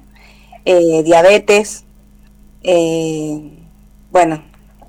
[0.65, 1.83] eh, diabetes,
[2.63, 3.62] eh,
[4.13, 4.43] bueno,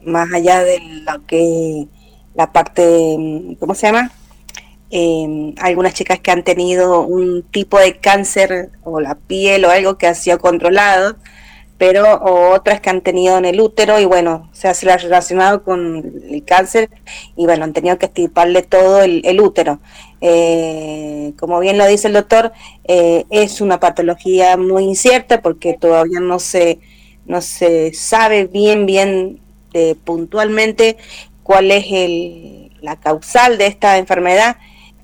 [0.05, 1.89] más allá de lo que
[2.35, 4.13] la parte, ¿cómo se llama?
[4.91, 9.97] Eh, algunas chicas que han tenido un tipo de cáncer o la piel o algo
[9.97, 11.17] que ha sido controlado,
[11.79, 16.45] pero otras que han tenido en el útero y bueno, se ha relacionado con el
[16.45, 16.91] cáncer
[17.35, 19.81] y bueno, han tenido que estirparle todo el, útero.
[20.21, 22.53] Eh, como bien lo dice el doctor,
[22.85, 26.79] eh, es una patología muy incierta porque todavía no se
[27.27, 29.41] no se sabe bien, bien
[29.73, 30.97] eh, puntualmente
[31.43, 34.57] cuál es el, la causal de esta enfermedad,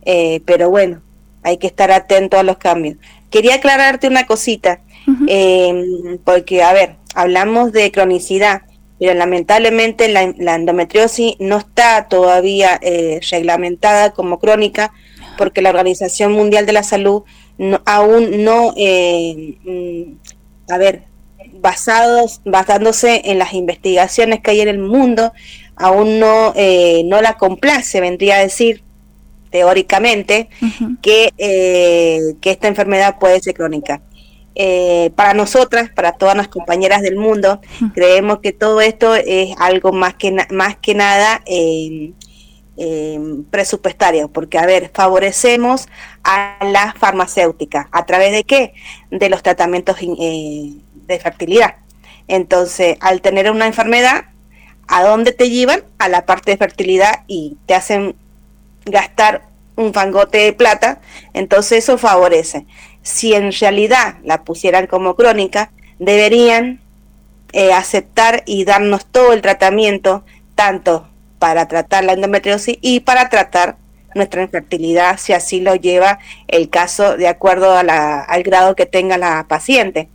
[0.04, 1.02] eh, pero bueno,
[1.42, 2.96] hay que estar atento a los cambios.
[3.30, 4.80] Quería aclararte una cosita,
[5.26, 8.62] em, porque, a ver, hablamos de cronicidad,
[8.98, 14.92] pero lamentablemente la, endometriosis no está todavía eh, reglamentada como crónica,
[15.38, 17.22] porque la Organización Mundial de la Salud
[17.56, 20.12] no, aún no, mm,
[20.70, 21.09] a ver,
[21.60, 25.32] basados, basándose en las investigaciones que hay en el mundo,
[25.76, 28.82] aún no, eh, no la complace, vendría a decir
[29.50, 30.48] teóricamente,
[31.02, 34.00] que, eh, que esta enfermedad puede ser crónica.
[34.54, 37.60] Eh, para nosotras, para todas las compañeras del mundo,
[37.94, 41.42] creemos que todo esto es algo más que, más que nada
[43.50, 45.88] presupuestario, porque, a ver, favorecemos
[46.22, 47.86] a las farmacéuticas.
[47.90, 48.72] ¿A través de qué?
[49.10, 49.96] De los tratamientos
[51.14, 51.76] de fertilidad.
[52.28, 54.26] Entonces, al tener una enfermedad,
[54.86, 55.82] ¿a dónde te llevan?
[55.98, 58.14] A la parte de fertilidad y te hacen
[58.84, 61.00] gastar un fangote de plata,
[61.32, 62.66] entonces eso favorece.
[63.02, 66.80] Si en realidad la pusieran como crónica, deberían
[67.52, 71.08] eh, aceptar y darnos todo el tratamiento, tanto
[71.38, 73.76] para tratar la endometriosis y para tratar
[74.14, 78.86] nuestra infertilidad, si así lo lleva el caso de acuerdo a la, al grado que
[78.86, 80.08] tenga la paciente.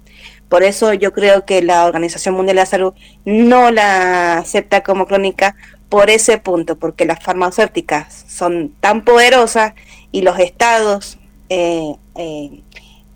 [0.49, 2.93] Por eso yo creo que la Organización Mundial de la Salud
[3.25, 5.55] no la acepta como crónica
[5.89, 9.73] por ese punto, porque las farmacéuticas son tan poderosas
[10.11, 11.17] y los estados,
[11.49, 12.61] eh, eh,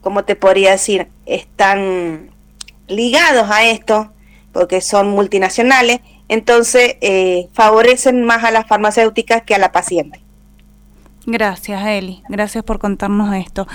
[0.01, 2.31] ¿cómo te podría decir?, están
[2.87, 4.11] ligados a esto,
[4.51, 10.21] porque son multinacionales, entonces eh, favorecen más a las farmacéuticas que a la paciente.
[11.25, 12.23] Gracias, Eli.
[12.29, 13.67] Gracias por contarnos esto.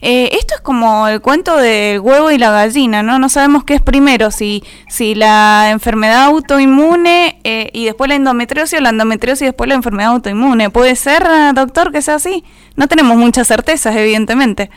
[0.00, 3.18] Eh, esto es como el cuento del huevo y la gallina, ¿no?
[3.18, 8.78] No sabemos qué es primero, si, si la enfermedad autoinmune eh, y después la endometriosis
[8.78, 10.70] o la endometriosis y después la enfermedad autoinmune.
[10.70, 11.24] ¿Puede ser,
[11.54, 12.44] doctor, que sea así?
[12.76, 14.70] No tenemos muchas certezas, evidentemente.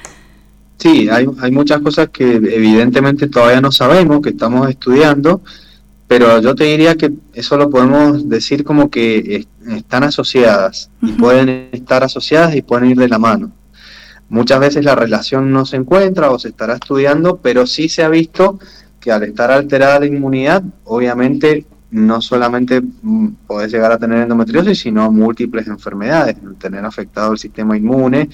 [0.77, 5.41] Sí, hay, hay muchas cosas que evidentemente todavía no sabemos, que estamos estudiando,
[6.07, 11.69] pero yo te diría que eso lo podemos decir como que están asociadas y pueden
[11.71, 13.51] estar asociadas y pueden ir de la mano.
[14.29, 18.09] Muchas veces la relación no se encuentra o se estará estudiando, pero sí se ha
[18.09, 18.59] visto
[18.99, 24.79] que al estar alterada la inmunidad, obviamente no solamente mm, podés llegar a tener endometriosis,
[24.79, 28.29] sino múltiples enfermedades, tener afectado el sistema inmune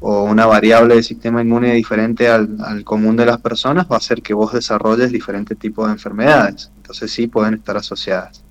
[0.00, 4.22] o una variable del sistema inmune diferente al, común de las personas va a hacer
[4.22, 6.70] que vos desarrolles diferentes tipos de enfermedades.
[6.76, 8.42] Entonces sí pueden estar asociadas.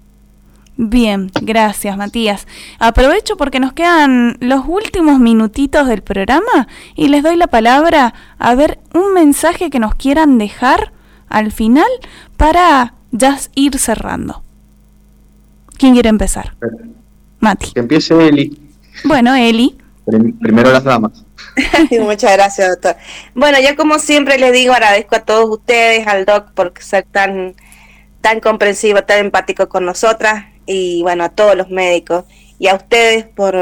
[0.77, 2.47] Bien, gracias Matías.
[2.79, 8.55] Aprovecho porque nos quedan los últimos minutitos del programa y les doy la palabra a
[8.55, 10.93] ver un mensaje que nos quieran dejar
[11.27, 11.89] al final
[12.37, 14.43] para ya ir cerrando.
[15.77, 16.55] ¿Quién quiere empezar?
[17.39, 17.71] Mati.
[17.73, 18.57] Que empiece Eli.
[19.03, 19.77] Bueno, Eli.
[20.39, 21.25] Primero las damas.
[22.01, 22.95] Muchas gracias, doctor.
[23.33, 27.55] Bueno, yo como siempre les digo, agradezco a todos ustedes, al doc, por ser tan,
[28.21, 32.25] tan comprensivo, tan empático con nosotras, y bueno, a todos los médicos,
[32.59, 33.55] y a ustedes por,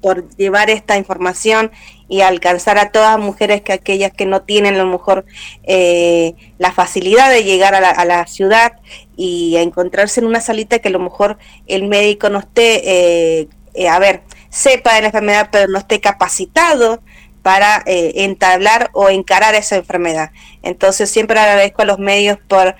[0.00, 1.70] por llevar esta información
[2.08, 5.24] y alcanzar a todas mujeres que aquellas que no tienen a lo mejor
[5.62, 8.72] eh, la facilidad de llegar a la, ciudad
[9.16, 13.88] y encontrarse en una salita que a lo mejor el médico no esté, eh, eh,
[13.88, 17.02] a ver, sepa de la enfermedad pero no esté capacitado
[17.42, 20.30] para entablar o encarar esa enfermedad.
[20.62, 22.76] Entonces siempre agradezco a los medios por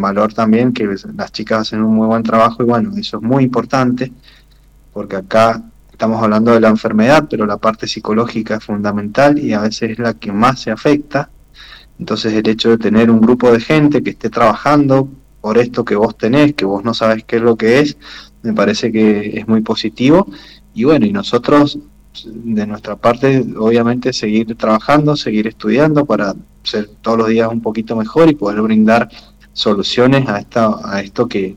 [0.00, 3.44] valor también, que las chicas hacen un muy buen trabajo y bueno, eso es muy
[3.44, 4.10] importante
[4.94, 5.62] porque acá
[5.92, 9.98] estamos hablando de la enfermedad, pero la parte psicológica es fundamental y a veces es
[9.98, 11.28] la que más se afecta.
[11.98, 15.10] Entonces el hecho de tener un grupo de gente que esté trabajando
[15.42, 17.98] por esto que vos tenés, que vos no sabes qué es lo que es,
[18.42, 20.26] me parece que es muy positivo.
[20.72, 21.78] Y bueno, y nosotros
[22.24, 27.94] de nuestra parte, obviamente, seguir trabajando, seguir estudiando para ser todos los días un poquito
[27.94, 29.08] mejor y poder brindar
[29.52, 31.56] soluciones a, esta, a esto que,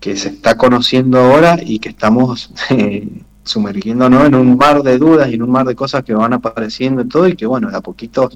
[0.00, 3.08] que se está conociendo ahora y que estamos eh,
[3.42, 7.02] sumergiéndonos en un mar de dudas y en un mar de cosas que van apareciendo
[7.02, 8.30] y todo y que bueno, de a poquito,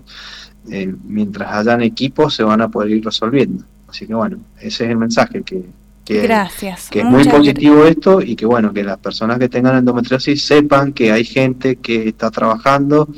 [0.71, 3.65] eh, mientras hayan equipos, se van a poder ir resolviendo.
[3.89, 5.67] Así que bueno, ese es el mensaje que,
[6.05, 6.89] que, gracias.
[6.89, 10.93] que es muy positivo esto y que bueno, que las personas que tengan endometriosis sepan
[10.93, 13.09] que hay gente que está trabajando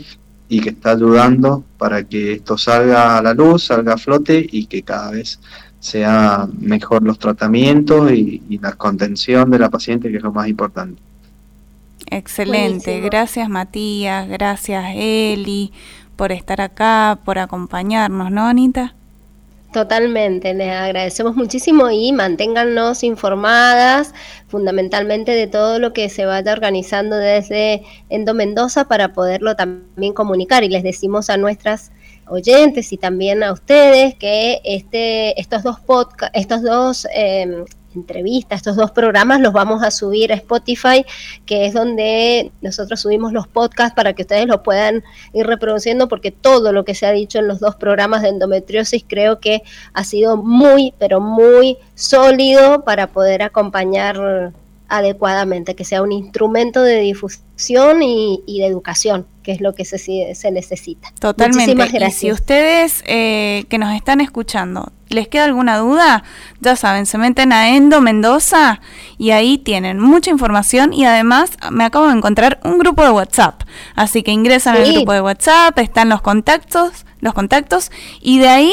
[0.49, 4.67] y que está ayudando para que esto salga a la luz, salga a flote y
[4.67, 5.41] que cada vez
[5.81, 11.01] sea mejor los tratamientos y, la contención de la paciente, que es lo más importante.
[12.07, 15.73] Excelente, gracias Matías, gracias Eli
[16.17, 18.95] por estar acá, por acompañarnos, ¿no, Anita?
[19.75, 24.15] Totalmente, les agradecemos muchísimo y manténgannos informadas
[24.47, 30.63] fundamentalmente de todo lo que se vaya organizando desde Endo Mendoza para poderlo también comunicar.
[30.63, 31.91] Y les decimos a nuestras
[32.29, 37.65] oyentes y también a ustedes que este, estos dos podcast, estos dos em,
[37.95, 41.05] entrevistas, estos dos programas los vamos a subir a Spotify,
[41.47, 46.31] que es donde nosotros subimos los podcasts para que ustedes lo puedan ir reproduciendo, porque
[46.31, 50.05] todo lo que se ha dicho en los dos programas de endometriosis creo que ha
[50.05, 54.53] sido muy, pero muy sólido para poder acompañar
[54.89, 59.99] adecuadamente, que sea un instrumento de difusión y, de educación, que es lo que se,
[59.99, 61.13] se necesita.
[61.19, 62.07] Totalmente.
[62.07, 66.25] Y si ustedes eh, que nos están escuchando les queda alguna duda,
[66.61, 68.81] ya saben, se meten a Endo Mendoza
[69.17, 73.63] y ahí tienen mucha información y además me acabo de encontrar un grupo de WhatsApp.
[73.95, 78.73] Así que ingresan al grupo de WhatsApp, están los contactos, los contactos y de ahí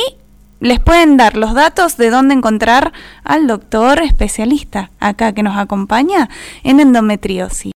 [0.62, 2.94] les pueden dar los datos de dónde encontrar
[3.24, 6.30] al doctor especialista acá que nos acompaña
[6.64, 7.70] en endometriosis.